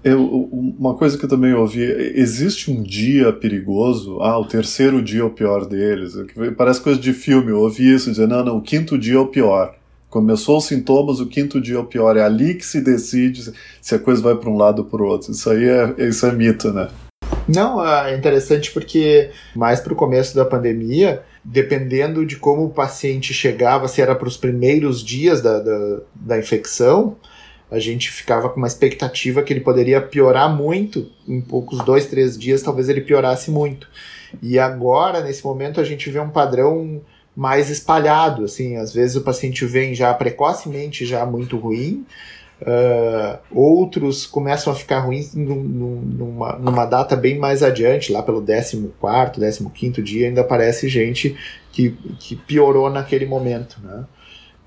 Eu, 0.03 0.49
uma 0.79 0.95
coisa 0.95 1.19
que 1.19 1.25
eu 1.25 1.29
também 1.29 1.53
ouvi, 1.53 1.83
existe 1.83 2.71
um 2.71 2.83
dia 2.83 3.33
perigoso, 3.35 4.19
ah, 4.23 4.39
o 4.39 4.47
terceiro 4.47 5.03
dia 5.03 5.21
é 5.21 5.25
o 5.25 5.31
pior 5.31 5.67
deles. 5.67 6.15
Parece 6.57 6.81
coisa 6.81 6.99
de 6.99 7.13
filme, 7.13 7.51
eu 7.51 7.59
ouvi 7.59 7.95
isso, 7.95 8.11
dizer, 8.11 8.27
não, 8.27 8.43
não, 8.43 8.57
o 8.57 8.63
quinto 8.63 8.97
dia 8.97 9.17
é 9.17 9.19
o 9.19 9.27
pior. 9.27 9.77
Começou 10.11 10.59
os 10.59 10.65
sintomas, 10.65 11.21
o 11.21 11.27
quinto 11.27 11.61
dia 11.61 11.77
é 11.77 11.79
o 11.79 11.85
pior. 11.85 12.17
É 12.17 12.23
ali 12.23 12.55
que 12.55 12.67
se 12.67 12.81
decide 12.81 13.53
se 13.81 13.95
a 13.95 13.99
coisa 13.99 14.21
vai 14.21 14.35
para 14.35 14.51
um 14.51 14.57
lado 14.57 14.81
ou 14.81 14.85
para 14.85 15.01
o 15.01 15.07
outro. 15.07 15.31
Isso 15.31 15.49
aí 15.49 15.65
é, 15.65 15.95
isso 16.09 16.27
é 16.27 16.33
mito, 16.33 16.73
né? 16.73 16.89
Não, 17.49 17.85
é 17.85 18.17
interessante 18.17 18.73
porque 18.73 19.31
mais 19.55 19.81
para 19.81 19.93
o 19.93 19.97
começo 19.97 20.35
da 20.35 20.45
pandemia, 20.45 21.23
dependendo 21.45 22.27
de 22.27 22.37
como 22.37 22.65
o 22.65 22.71
paciente 22.71 23.33
chegava, 23.33 23.87
se 23.87 24.03
era 24.03 24.15
para 24.15 24.29
os 24.29 24.37
primeiros 24.37 25.03
dias 25.03 25.41
da, 25.41 25.61
da, 25.61 26.01
da 26.15 26.39
infecção, 26.39 27.17
a 27.71 27.79
gente 27.79 28.11
ficava 28.11 28.49
com 28.49 28.57
uma 28.57 28.67
expectativa 28.67 29.43
que 29.43 29.53
ele 29.53 29.61
poderia 29.61 30.01
piorar 30.01 30.55
muito, 30.55 31.09
em 31.27 31.41
poucos 31.41 31.85
dois, 31.85 32.07
três 32.07 32.37
dias, 32.37 32.63
talvez 32.63 32.89
ele 32.89 33.01
piorasse 33.01 33.51
muito. 33.51 33.89
E 34.43 34.59
agora, 34.59 35.21
nesse 35.21 35.45
momento, 35.45 35.81
a 35.81 35.85
gente 35.85 36.11
vê 36.11 36.19
um 36.19 36.31
padrão 36.31 37.01
mais 37.37 37.71
espalhado, 37.71 38.45
assim, 38.45 38.77
às 38.77 38.93
vezes 38.93 39.17
o 39.17 39.23
paciente 39.23 39.65
vem 39.65 39.95
já 39.95 40.13
precocemente 40.13 41.07
já 41.07 41.25
muito 41.25 41.57
ruim, 41.57 42.05
uh, 42.63 43.39
outros 43.51 44.27
começam 44.27 44.73
a 44.73 44.77
ficar 44.77 45.01
ruins 45.01 45.35
numa, 45.35 46.59
numa 46.59 46.85
data 46.85 47.17
bem 47.17 47.39
mais 47.39 47.63
adiante, 47.63 48.13
lá 48.13 48.23
pelo 48.23 48.43
14 48.43 48.91
15 49.33 49.71
quinto 49.71 50.03
dia, 50.03 50.29
ainda 50.29 50.41
aparece 50.41 50.89
gente 50.89 51.37
que, 51.73 51.97
que 52.19 52.37
piorou 52.37 52.91
naquele 52.91 53.27
momento, 53.27 53.79
né? 53.83 54.05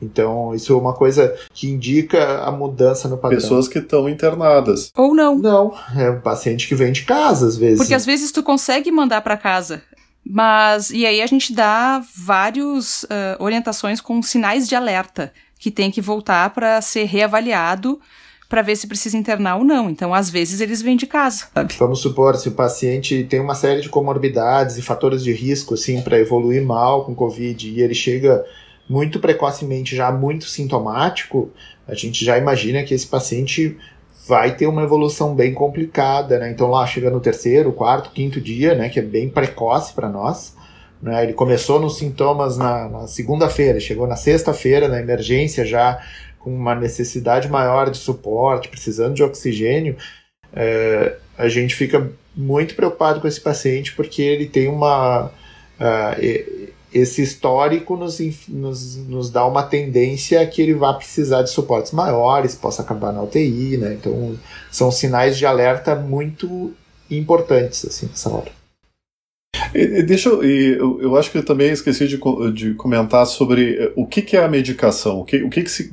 Então, 0.01 0.53
isso 0.53 0.73
é 0.73 0.75
uma 0.75 0.93
coisa 0.93 1.33
que 1.53 1.69
indica 1.69 2.39
a 2.39 2.51
mudança 2.51 3.07
no 3.07 3.17
padrão. 3.17 3.39
Pessoas 3.39 3.67
que 3.69 3.79
estão 3.79 4.09
internadas. 4.09 4.91
Ou 4.97 5.15
não. 5.15 5.37
Não, 5.37 5.73
é 5.95 6.09
um 6.09 6.19
paciente 6.19 6.67
que 6.67 6.75
vem 6.75 6.91
de 6.91 7.03
casa, 7.03 7.47
às 7.47 7.55
vezes. 7.55 7.77
Porque 7.77 7.93
às 7.93 8.05
vezes 8.05 8.31
tu 8.31 8.43
consegue 8.43 8.91
mandar 8.91 9.21
para 9.21 9.37
casa. 9.37 9.81
Mas, 10.25 10.89
e 10.89 11.05
aí 11.05 11.21
a 11.21 11.27
gente 11.27 11.53
dá 11.53 12.03
várias 12.15 13.03
uh, 13.03 13.07
orientações 13.39 13.99
com 13.99 14.21
sinais 14.21 14.67
de 14.67 14.75
alerta 14.75 15.33
que 15.59 15.69
tem 15.69 15.91
que 15.91 16.01
voltar 16.01 16.49
para 16.51 16.81
ser 16.81 17.05
reavaliado 17.05 17.99
para 18.53 18.61
ver 18.61 18.75
se 18.75 18.85
precisa 18.85 19.17
internar 19.17 19.55
ou 19.55 19.63
não. 19.63 19.89
Então, 19.89 20.13
às 20.13 20.29
vezes, 20.29 20.61
eles 20.61 20.79
vêm 20.79 20.95
de 20.95 21.07
casa. 21.07 21.47
Sabe? 21.51 21.73
Vamos 21.79 22.01
supor, 22.01 22.35
se 22.35 22.49
o 22.49 22.51
paciente 22.51 23.23
tem 23.23 23.39
uma 23.39 23.55
série 23.55 23.81
de 23.81 23.89
comorbidades 23.89 24.77
e 24.77 24.81
fatores 24.83 25.23
de 25.23 25.33
risco, 25.33 25.73
assim, 25.73 26.01
para 26.01 26.19
evoluir 26.19 26.63
mal 26.63 27.03
com 27.03 27.15
Covid 27.15 27.67
e 27.67 27.81
ele 27.81 27.95
chega 27.95 28.45
muito 28.87 29.19
precocemente, 29.19 29.95
já 29.95 30.11
muito 30.11 30.45
sintomático, 30.45 31.49
a 31.87 31.95
gente 31.95 32.23
já 32.23 32.37
imagina 32.37 32.83
que 32.83 32.93
esse 32.93 33.07
paciente 33.07 33.75
vai 34.27 34.55
ter 34.55 34.67
uma 34.67 34.83
evolução 34.83 35.35
bem 35.35 35.53
complicada, 35.53 36.39
né? 36.39 36.51
Então 36.51 36.69
lá 36.69 36.85
chega 36.87 37.09
no 37.09 37.19
terceiro, 37.19 37.73
quarto, 37.73 38.11
quinto 38.11 38.39
dia, 38.39 38.73
né? 38.75 38.89
Que 38.89 38.99
é 38.99 39.03
bem 39.03 39.29
precoce 39.29 39.93
para 39.93 40.09
nós. 40.09 40.55
Né? 41.01 41.23
Ele 41.23 41.33
começou 41.33 41.79
nos 41.79 41.97
sintomas 41.97 42.57
na, 42.57 42.87
na 42.87 43.07
segunda-feira, 43.07 43.79
chegou 43.79 44.07
na 44.07 44.15
sexta-feira 44.15 44.87
na 44.87 44.99
emergência 44.99 45.65
já 45.65 46.01
com 46.39 46.53
uma 46.53 46.73
necessidade 46.75 47.49
maior 47.49 47.89
de 47.89 47.97
suporte, 47.97 48.69
precisando 48.69 49.13
de 49.13 49.23
oxigênio. 49.23 49.97
É, 50.53 51.17
a 51.37 51.49
gente 51.49 51.75
fica 51.75 52.09
muito 52.35 52.75
preocupado 52.75 53.19
com 53.19 53.27
esse 53.27 53.41
paciente 53.41 53.93
porque 53.93 54.21
ele 54.21 54.45
tem 54.45 54.67
uma 54.67 55.25
uh, 55.25 56.71
esse 56.93 57.21
histórico 57.21 57.97
nos, 57.97 58.19
nos, 58.47 58.95
nos 59.07 59.29
dá 59.29 59.45
uma 59.45 59.63
tendência 59.63 60.45
que 60.45 60.61
ele 60.61 60.73
vá 60.73 60.93
precisar 60.93 61.41
de 61.41 61.49
suportes 61.49 61.91
maiores, 61.91 62.55
possa 62.55 62.81
acabar 62.81 63.11
na 63.11 63.23
UTI, 63.23 63.77
né? 63.77 63.93
Então, 63.93 64.35
são 64.71 64.91
sinais 64.91 65.37
de 65.37 65.45
alerta 65.45 65.95
muito 65.95 66.73
importantes, 67.09 67.85
assim, 67.85 68.07
nessa 68.07 68.29
hora. 68.29 68.51
E, 69.73 70.03
deixa 70.03 70.29
eu, 70.29 70.43
eu, 70.43 71.01
eu 71.01 71.17
acho 71.17 71.31
que 71.31 71.37
eu 71.37 71.45
também 71.45 71.71
esqueci 71.71 72.07
de, 72.07 72.19
de 72.53 72.73
comentar 72.75 73.25
sobre 73.25 73.75
eh, 73.75 73.91
o 73.95 74.05
que, 74.05 74.21
que 74.21 74.37
é 74.37 74.43
a 74.43 74.47
medicação, 74.47 75.21
o 75.21 75.25
que, 75.25 75.41
o 75.43 75.49
que, 75.49 75.63
que 75.63 75.71
se, 75.71 75.91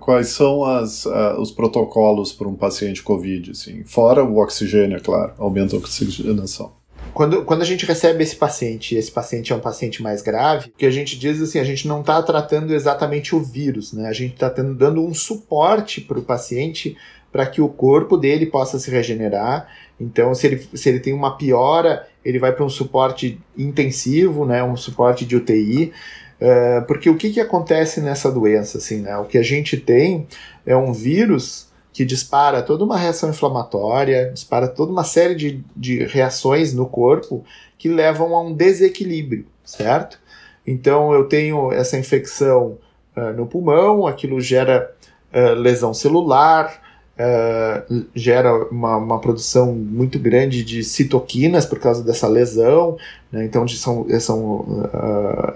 quais 0.00 0.28
são 0.28 0.64
as, 0.64 1.04
uh, 1.04 1.38
os 1.38 1.50
protocolos 1.50 2.32
para 2.32 2.48
um 2.48 2.54
paciente 2.54 3.02
COVID, 3.02 3.50
assim, 3.50 3.84
fora 3.84 4.24
o 4.24 4.38
oxigênio, 4.38 4.96
é 4.96 5.00
claro, 5.00 5.34
aumenta 5.38 5.76
a 5.76 5.78
oxigenação. 5.78 6.72
Quando, 7.14 7.44
quando 7.44 7.62
a 7.62 7.64
gente 7.64 7.86
recebe 7.86 8.24
esse 8.24 8.34
paciente, 8.34 8.94
e 8.94 8.98
esse 8.98 9.10
paciente 9.10 9.52
é 9.52 9.56
um 9.56 9.60
paciente 9.60 10.02
mais 10.02 10.20
grave, 10.20 10.68
o 10.68 10.72
que 10.76 10.84
a 10.84 10.90
gente 10.90 11.16
diz 11.16 11.40
assim, 11.40 11.60
a 11.60 11.64
gente 11.64 11.86
não 11.86 12.00
está 12.00 12.20
tratando 12.20 12.74
exatamente 12.74 13.36
o 13.36 13.40
vírus, 13.40 13.92
né? 13.92 14.08
A 14.08 14.12
gente 14.12 14.34
está 14.34 14.48
dando 14.48 15.00
um 15.00 15.14
suporte 15.14 16.00
para 16.00 16.18
o 16.18 16.22
paciente 16.22 16.96
para 17.30 17.46
que 17.46 17.60
o 17.60 17.68
corpo 17.68 18.16
dele 18.16 18.46
possa 18.46 18.78
se 18.78 18.90
regenerar. 18.90 19.68
Então, 19.98 20.34
se 20.34 20.46
ele, 20.46 20.68
se 20.74 20.88
ele 20.88 20.98
tem 20.98 21.12
uma 21.12 21.36
piora, 21.36 22.06
ele 22.24 22.38
vai 22.38 22.52
para 22.52 22.64
um 22.64 22.68
suporte 22.68 23.40
intensivo, 23.56 24.44
né? 24.44 24.62
Um 24.64 24.76
suporte 24.76 25.24
de 25.24 25.36
UTI. 25.36 25.92
Eh, 26.40 26.80
porque 26.86 27.08
o 27.08 27.16
que, 27.16 27.30
que 27.30 27.40
acontece 27.40 28.00
nessa 28.00 28.30
doença? 28.30 28.78
Assim, 28.78 29.00
né? 29.00 29.16
O 29.18 29.24
que 29.24 29.38
a 29.38 29.42
gente 29.42 29.76
tem 29.76 30.26
é 30.66 30.76
um 30.76 30.92
vírus 30.92 31.68
que 31.94 32.04
dispara 32.04 32.60
toda 32.60 32.84
uma 32.84 32.98
reação 32.98 33.30
inflamatória, 33.30 34.32
dispara 34.34 34.66
toda 34.66 34.90
uma 34.90 35.04
série 35.04 35.36
de, 35.36 35.64
de 35.76 36.04
reações 36.04 36.74
no 36.74 36.86
corpo 36.86 37.44
que 37.78 37.88
levam 37.88 38.34
a 38.34 38.42
um 38.42 38.52
desequilíbrio, 38.52 39.46
certo? 39.64 40.18
Então 40.66 41.14
eu 41.14 41.28
tenho 41.28 41.70
essa 41.70 41.96
infecção 41.96 42.78
uh, 43.16 43.32
no 43.36 43.46
pulmão, 43.46 44.08
aquilo 44.08 44.40
gera 44.40 44.90
uh, 45.32 45.54
lesão 45.54 45.94
celular, 45.94 46.82
uh, 47.16 48.04
gera 48.12 48.52
uma, 48.72 48.96
uma, 48.96 49.20
produção 49.20 49.72
muito 49.72 50.18
grande 50.18 50.64
de 50.64 50.82
citoquinas 50.82 51.64
por 51.64 51.78
causa 51.78 52.02
dessa 52.02 52.26
lesão, 52.26 52.96
né? 53.30 53.44
então 53.44 53.68
são, 53.68 54.04
são, 54.18 54.90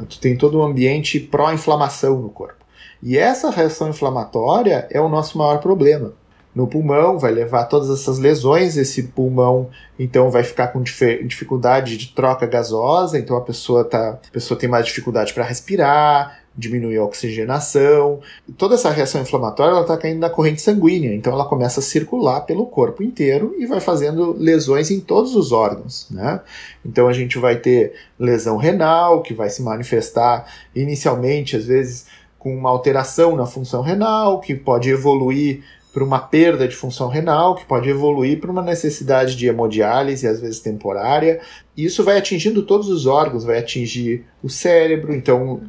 tu 0.09 0.21
tem 0.21 0.37
todo 0.37 0.61
um 0.61 0.63
ambiente 0.63 1.19
pró-inflamação 1.19 2.21
no 2.21 2.29
corpo. 2.29 2.65
E 3.03 3.19
essa 3.19 3.51
reação 3.51 3.89
inflamatória 3.89 4.87
é 4.89 5.01
o 5.01 5.09
nosso 5.09 5.37
maior 5.37 5.59
problema 5.59 6.13
no 6.55 6.67
pulmão, 6.67 7.19
vai 7.19 7.33
levar 7.33 7.65
todas 7.65 7.91
essas 7.91 8.19
lesões. 8.19 8.77
Esse 8.77 9.05
pulmão, 9.05 9.69
então, 9.99 10.31
vai 10.31 10.43
ficar 10.43 10.69
com 10.69 10.83
dificuldade 10.83 11.97
de 11.97 12.09
troca 12.09 12.47
gasosa, 12.47 13.19
então 13.19 13.37
a 13.37 13.41
pessoa, 13.41 13.85
tá, 13.85 14.11
a 14.11 14.33
pessoa 14.33 14.59
tem 14.59 14.69
mais 14.69 14.87
dificuldade 14.87 15.33
para 15.33 15.45
respirar, 15.45 16.39
diminui 16.59 16.97
a 16.97 17.05
oxigenação. 17.05 18.19
Toda 18.57 18.75
essa 18.75 18.91
reação 18.91 19.23
inflamatória 19.23 19.71
ela 19.71 19.83
está 19.83 19.97
caindo 19.97 20.19
na 20.19 20.29
corrente 20.29 20.61
sanguínea, 20.61 21.15
então 21.15 21.33
ela 21.33 21.45
começa 21.45 21.79
a 21.79 21.83
circular 21.83 22.41
pelo 22.41 22.67
corpo 22.67 23.03
inteiro 23.03 23.55
e 23.59 23.65
vai 23.65 23.79
fazendo 23.79 24.33
lesões 24.37 24.91
em 24.91 24.99
todos 24.99 25.37
os 25.37 25.53
órgãos. 25.53 26.09
Né? 26.11 26.41
Então 26.85 27.07
a 27.07 27.13
gente 27.13 27.39
vai 27.39 27.57
ter 27.57 27.95
lesão 28.19 28.57
renal, 28.57 29.23
que 29.23 29.33
vai 29.33 29.49
se 29.49 29.63
manifestar 29.63 30.53
inicialmente, 30.75 31.57
às 31.57 31.67
vezes, 31.67 32.07
com 32.39 32.55
uma 32.57 32.71
alteração 32.71 33.37
na 33.37 33.47
função 33.47 33.83
renal, 33.83 34.41
que 34.41 34.55
pode 34.55 34.91
evoluir 34.91 35.63
para 35.93 36.05
uma 36.05 36.19
perda 36.19 36.69
de 36.69 36.77
função 36.77 37.09
renal, 37.09 37.55
que 37.55 37.65
pode 37.65 37.89
evoluir 37.89 38.41
para 38.41 38.51
uma 38.51 38.63
necessidade 38.63 39.35
de 39.35 39.47
hemodiálise, 39.47 40.27
às 40.27 40.41
vezes 40.41 40.61
temporária. 40.61 41.41
E 41.77 41.85
isso 41.85 42.05
vai 42.05 42.19
atingindo 42.19 42.63
todos 42.63 42.89
os 42.89 43.07
órgãos, 43.07 43.45
vai 43.45 43.59
atingir 43.59 44.25
o 44.43 44.49
cérebro. 44.49 45.15
Então, 45.15 45.63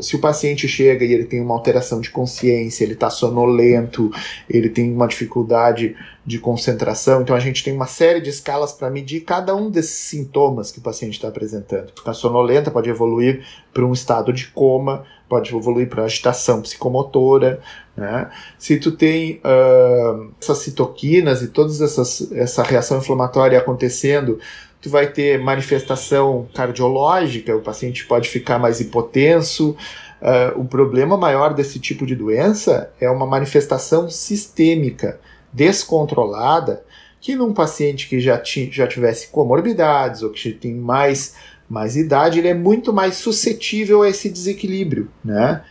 se 0.00 0.14
o 0.14 0.20
paciente 0.20 0.68
chega 0.68 1.04
e 1.04 1.12
ele 1.12 1.24
tem 1.24 1.40
uma 1.40 1.54
alteração 1.54 2.00
de 2.00 2.10
consciência, 2.10 2.84
ele 2.84 2.92
está 2.92 3.10
sonolento, 3.10 4.10
ele 4.48 4.68
tem 4.68 4.92
uma 4.92 5.08
dificuldade 5.08 5.96
de 6.24 6.38
concentração, 6.38 7.22
então 7.22 7.34
a 7.34 7.40
gente 7.40 7.64
tem 7.64 7.72
uma 7.72 7.86
série 7.86 8.20
de 8.20 8.30
escalas 8.30 8.72
para 8.72 8.90
medir 8.90 9.22
cada 9.22 9.56
um 9.56 9.70
desses 9.70 9.98
sintomas 9.98 10.70
que 10.70 10.78
o 10.78 10.82
paciente 10.82 11.14
está 11.14 11.28
apresentando. 11.28 11.92
A 12.04 12.12
sonolenta 12.12 12.70
pode 12.70 12.90
evoluir 12.90 13.44
para 13.72 13.84
um 13.84 13.92
estado 13.92 14.32
de 14.32 14.46
coma, 14.48 15.04
pode 15.28 15.54
evoluir 15.54 15.88
para 15.88 16.04
agitação 16.04 16.60
psicomotora, 16.60 17.60
né? 18.00 18.30
Se 18.58 18.78
tu 18.78 18.92
tem 18.92 19.42
uh, 19.44 20.32
essas 20.40 20.58
citoquinas 20.58 21.42
e 21.42 21.52
essas 21.82 22.32
essa 22.32 22.62
reação 22.62 22.98
inflamatória 22.98 23.58
acontecendo, 23.58 24.40
tu 24.80 24.88
vai 24.88 25.06
ter 25.08 25.38
manifestação 25.38 26.48
cardiológica, 26.54 27.54
o 27.54 27.60
paciente 27.60 28.06
pode 28.06 28.28
ficar 28.30 28.58
mais 28.58 28.80
hipotenso. 28.80 29.76
Uh, 30.22 30.58
o 30.58 30.64
problema 30.64 31.16
maior 31.16 31.52
desse 31.52 31.78
tipo 31.78 32.06
de 32.06 32.16
doença 32.16 32.90
é 32.98 33.10
uma 33.10 33.26
manifestação 33.26 34.08
sistêmica 34.08 35.20
descontrolada 35.52 36.82
que 37.20 37.36
num 37.36 37.52
paciente 37.52 38.08
que 38.08 38.18
já, 38.18 38.40
já 38.70 38.86
tivesse 38.86 39.28
comorbidades 39.28 40.22
ou 40.22 40.30
que 40.30 40.52
tem 40.52 40.74
mais 40.74 41.34
mais 41.68 41.96
idade, 41.96 42.40
ele 42.40 42.48
é 42.48 42.54
muito 42.54 42.92
mais 42.92 43.14
suscetível 43.14 44.02
a 44.02 44.08
esse 44.08 44.28
desequilíbrio, 44.28 45.08
né? 45.24 45.62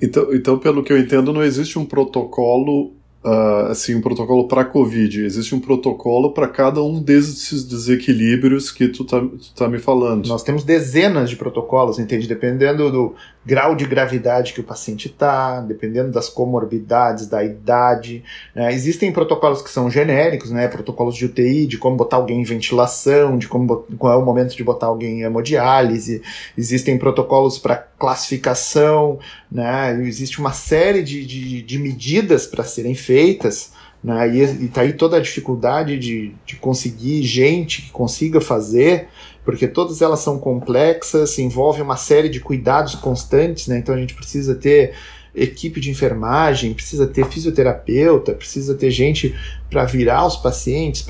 Então, 0.00 0.34
então, 0.34 0.58
pelo 0.58 0.82
que 0.82 0.92
eu 0.92 0.98
entendo, 0.98 1.32
não 1.32 1.42
existe 1.42 1.78
um 1.78 1.84
protocolo 1.84 2.92
uh, 3.26 3.70
assim, 3.70 3.94
um 3.94 4.00
protocolo 4.00 4.46
para 4.46 4.64
Covid. 4.64 5.24
Existe 5.24 5.54
um 5.54 5.60
protocolo 5.60 6.32
para 6.32 6.48
cada 6.48 6.82
um 6.82 7.02
desses 7.02 7.64
desequilíbrios 7.64 8.70
que 8.70 8.88
tu 8.88 9.04
tá, 9.04 9.20
tu 9.20 9.54
tá 9.54 9.68
me 9.68 9.78
falando. 9.78 10.28
Nós 10.28 10.42
temos 10.42 10.62
dezenas 10.62 11.28
de 11.28 11.36
protocolos, 11.36 11.98
entende? 11.98 12.28
Dependendo 12.28 12.90
do 12.90 13.14
grau 13.46 13.76
de 13.76 13.86
gravidade 13.86 14.52
que 14.52 14.60
o 14.60 14.64
paciente 14.64 15.06
está, 15.06 15.60
dependendo 15.60 16.10
das 16.10 16.28
comorbidades, 16.28 17.28
da 17.28 17.44
idade. 17.44 18.24
Né? 18.52 18.74
Existem 18.74 19.12
protocolos 19.12 19.62
que 19.62 19.70
são 19.70 19.88
genéricos, 19.88 20.50
né? 20.50 20.66
protocolos 20.66 21.14
de 21.14 21.26
UTI, 21.26 21.66
de 21.66 21.78
como 21.78 21.96
botar 21.96 22.16
alguém 22.16 22.40
em 22.40 22.44
ventilação, 22.44 23.38
de 23.38 23.46
como 23.46 23.86
qual 23.96 24.12
é 24.12 24.16
o 24.16 24.24
momento 24.24 24.56
de 24.56 24.64
botar 24.64 24.86
alguém 24.86 25.20
em 25.20 25.22
hemodiálise. 25.22 26.20
Existem 26.58 26.98
protocolos 26.98 27.56
para 27.56 27.76
classificação, 27.76 29.20
né? 29.50 29.96
existe 30.02 30.40
uma 30.40 30.52
série 30.52 31.04
de, 31.04 31.24
de, 31.24 31.62
de 31.62 31.78
medidas 31.78 32.48
para 32.48 32.64
serem 32.64 32.96
feitas. 32.96 33.70
Né? 34.06 34.36
E, 34.36 34.40
está 34.66 34.82
aí 34.82 34.92
toda 34.92 35.16
a 35.16 35.20
dificuldade 35.20 35.98
de, 35.98 36.32
de 36.46 36.54
conseguir 36.54 37.24
gente 37.24 37.82
que 37.82 37.90
consiga 37.90 38.40
fazer 38.40 39.08
porque 39.44 39.68
todas 39.68 40.02
elas 40.02 40.18
são 40.20 40.40
complexas, 40.40 41.38
envolvem 41.38 41.80
uma 41.80 41.96
série 41.96 42.28
de 42.28 42.40
cuidados 42.40 42.96
constantes, 42.96 43.68
né? 43.68 43.78
Então 43.78 43.94
a 43.94 43.98
gente 43.98 44.12
precisa 44.12 44.56
ter 44.56 44.92
equipe 45.32 45.80
de 45.80 45.90
enfermagem, 45.90 46.74
precisa 46.74 47.06
ter 47.06 47.26
fisioterapeuta, 47.26 48.32
precisa 48.32 48.74
ter 48.74 48.90
gente 48.90 49.36
para 49.70 49.84
virar 49.84 50.26
os 50.26 50.36
pacientes, 50.36 51.02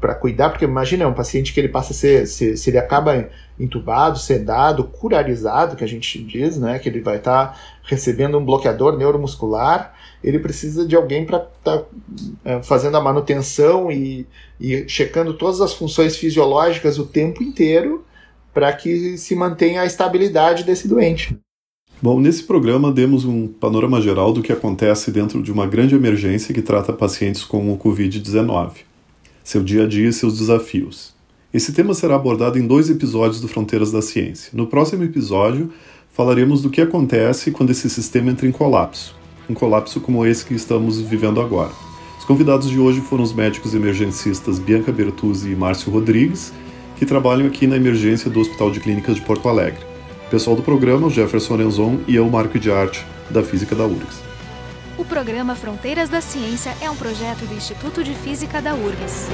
para 0.00 0.14
cuidar, 0.16 0.50
porque 0.50 0.66
imagina, 0.66 1.04
é 1.04 1.06
um 1.06 1.14
paciente 1.14 1.54
que 1.54 1.60
ele 1.60 1.68
passa 1.68 1.92
a 1.92 1.96
ser, 1.96 2.26
se, 2.26 2.56
se, 2.56 2.68
ele 2.68 2.78
acaba 2.78 3.28
entubado, 3.58 4.18
sedado, 4.18 4.84
curarizado, 4.84 5.76
que 5.76 5.84
a 5.84 5.88
gente 5.88 6.22
diz, 6.22 6.58
né, 6.58 6.78
que 6.78 6.88
ele 6.88 7.00
vai 7.00 7.16
estar 7.16 7.52
tá 7.52 7.60
recebendo 7.84 8.36
um 8.36 8.44
bloqueador 8.44 8.98
neuromuscular, 8.98 9.94
ele 10.22 10.38
precisa 10.38 10.86
de 10.86 10.96
alguém 10.96 11.24
para 11.24 11.38
estar 11.38 11.78
tá, 11.78 11.84
é, 12.44 12.62
fazendo 12.62 12.96
a 12.96 13.00
manutenção 13.00 13.90
e, 13.90 14.26
e 14.60 14.88
checando 14.88 15.34
todas 15.34 15.60
as 15.60 15.72
funções 15.72 16.16
fisiológicas 16.16 16.98
o 16.98 17.06
tempo 17.06 17.42
inteiro 17.42 18.04
para 18.52 18.72
que 18.72 19.16
se 19.16 19.34
mantenha 19.34 19.82
a 19.82 19.86
estabilidade 19.86 20.64
desse 20.64 20.88
doente. 20.88 21.36
Bom, 22.00 22.20
nesse 22.20 22.44
programa 22.44 22.92
demos 22.92 23.24
um 23.24 23.48
panorama 23.48 24.00
geral 24.00 24.32
do 24.32 24.42
que 24.42 24.52
acontece 24.52 25.10
dentro 25.10 25.42
de 25.42 25.50
uma 25.50 25.66
grande 25.66 25.96
emergência 25.96 26.54
que 26.54 26.62
trata 26.62 26.92
pacientes 26.92 27.44
com 27.44 27.72
o 27.72 27.76
Covid-19, 27.76 28.70
seu 29.42 29.62
dia 29.62 29.84
a 29.84 29.86
dia 29.86 30.08
e 30.08 30.12
seus 30.12 30.38
desafios. 30.38 31.12
Esse 31.52 31.72
tema 31.72 31.94
será 31.94 32.14
abordado 32.14 32.58
em 32.58 32.66
dois 32.66 32.88
episódios 32.88 33.40
do 33.40 33.48
Fronteiras 33.48 33.90
da 33.90 34.00
Ciência. 34.00 34.50
No 34.52 34.68
próximo 34.68 35.02
episódio, 35.02 35.72
falaremos 36.12 36.62
do 36.62 36.70
que 36.70 36.80
acontece 36.80 37.50
quando 37.50 37.70
esse 37.70 37.90
sistema 37.90 38.30
entra 38.30 38.46
em 38.46 38.52
colapso. 38.52 39.17
Um 39.48 39.54
colapso 39.54 40.00
como 40.00 40.26
esse 40.26 40.44
que 40.44 40.54
estamos 40.54 41.00
vivendo 41.00 41.40
agora. 41.40 41.72
Os 42.18 42.24
convidados 42.24 42.68
de 42.68 42.78
hoje 42.78 43.00
foram 43.00 43.24
os 43.24 43.32
médicos 43.32 43.74
emergencistas 43.74 44.58
Bianca 44.58 44.92
Bertuzzi 44.92 45.50
e 45.50 45.56
Márcio 45.56 45.90
Rodrigues, 45.90 46.52
que 46.96 47.06
trabalham 47.06 47.46
aqui 47.46 47.66
na 47.66 47.76
emergência 47.76 48.30
do 48.30 48.40
Hospital 48.40 48.70
de 48.70 48.80
Clínicas 48.80 49.14
de 49.16 49.22
Porto 49.22 49.48
Alegre. 49.48 49.80
O 50.26 50.30
pessoal 50.30 50.54
do 50.54 50.62
programa, 50.62 51.08
Jefferson 51.08 51.56
Renzon 51.56 52.00
e 52.06 52.16
eu, 52.16 52.28
Marco 52.28 52.58
de 52.58 52.70
Arte, 52.70 53.06
da 53.30 53.42
Física 53.42 53.74
da 53.74 53.86
URGS. 53.86 54.20
O 54.98 55.04
programa 55.04 55.54
Fronteiras 55.54 56.10
da 56.10 56.20
Ciência 56.20 56.74
é 56.82 56.90
um 56.90 56.96
projeto 56.96 57.46
do 57.46 57.54
Instituto 57.54 58.04
de 58.04 58.12
Física 58.14 58.60
da 58.60 58.74
URGS. 58.74 59.28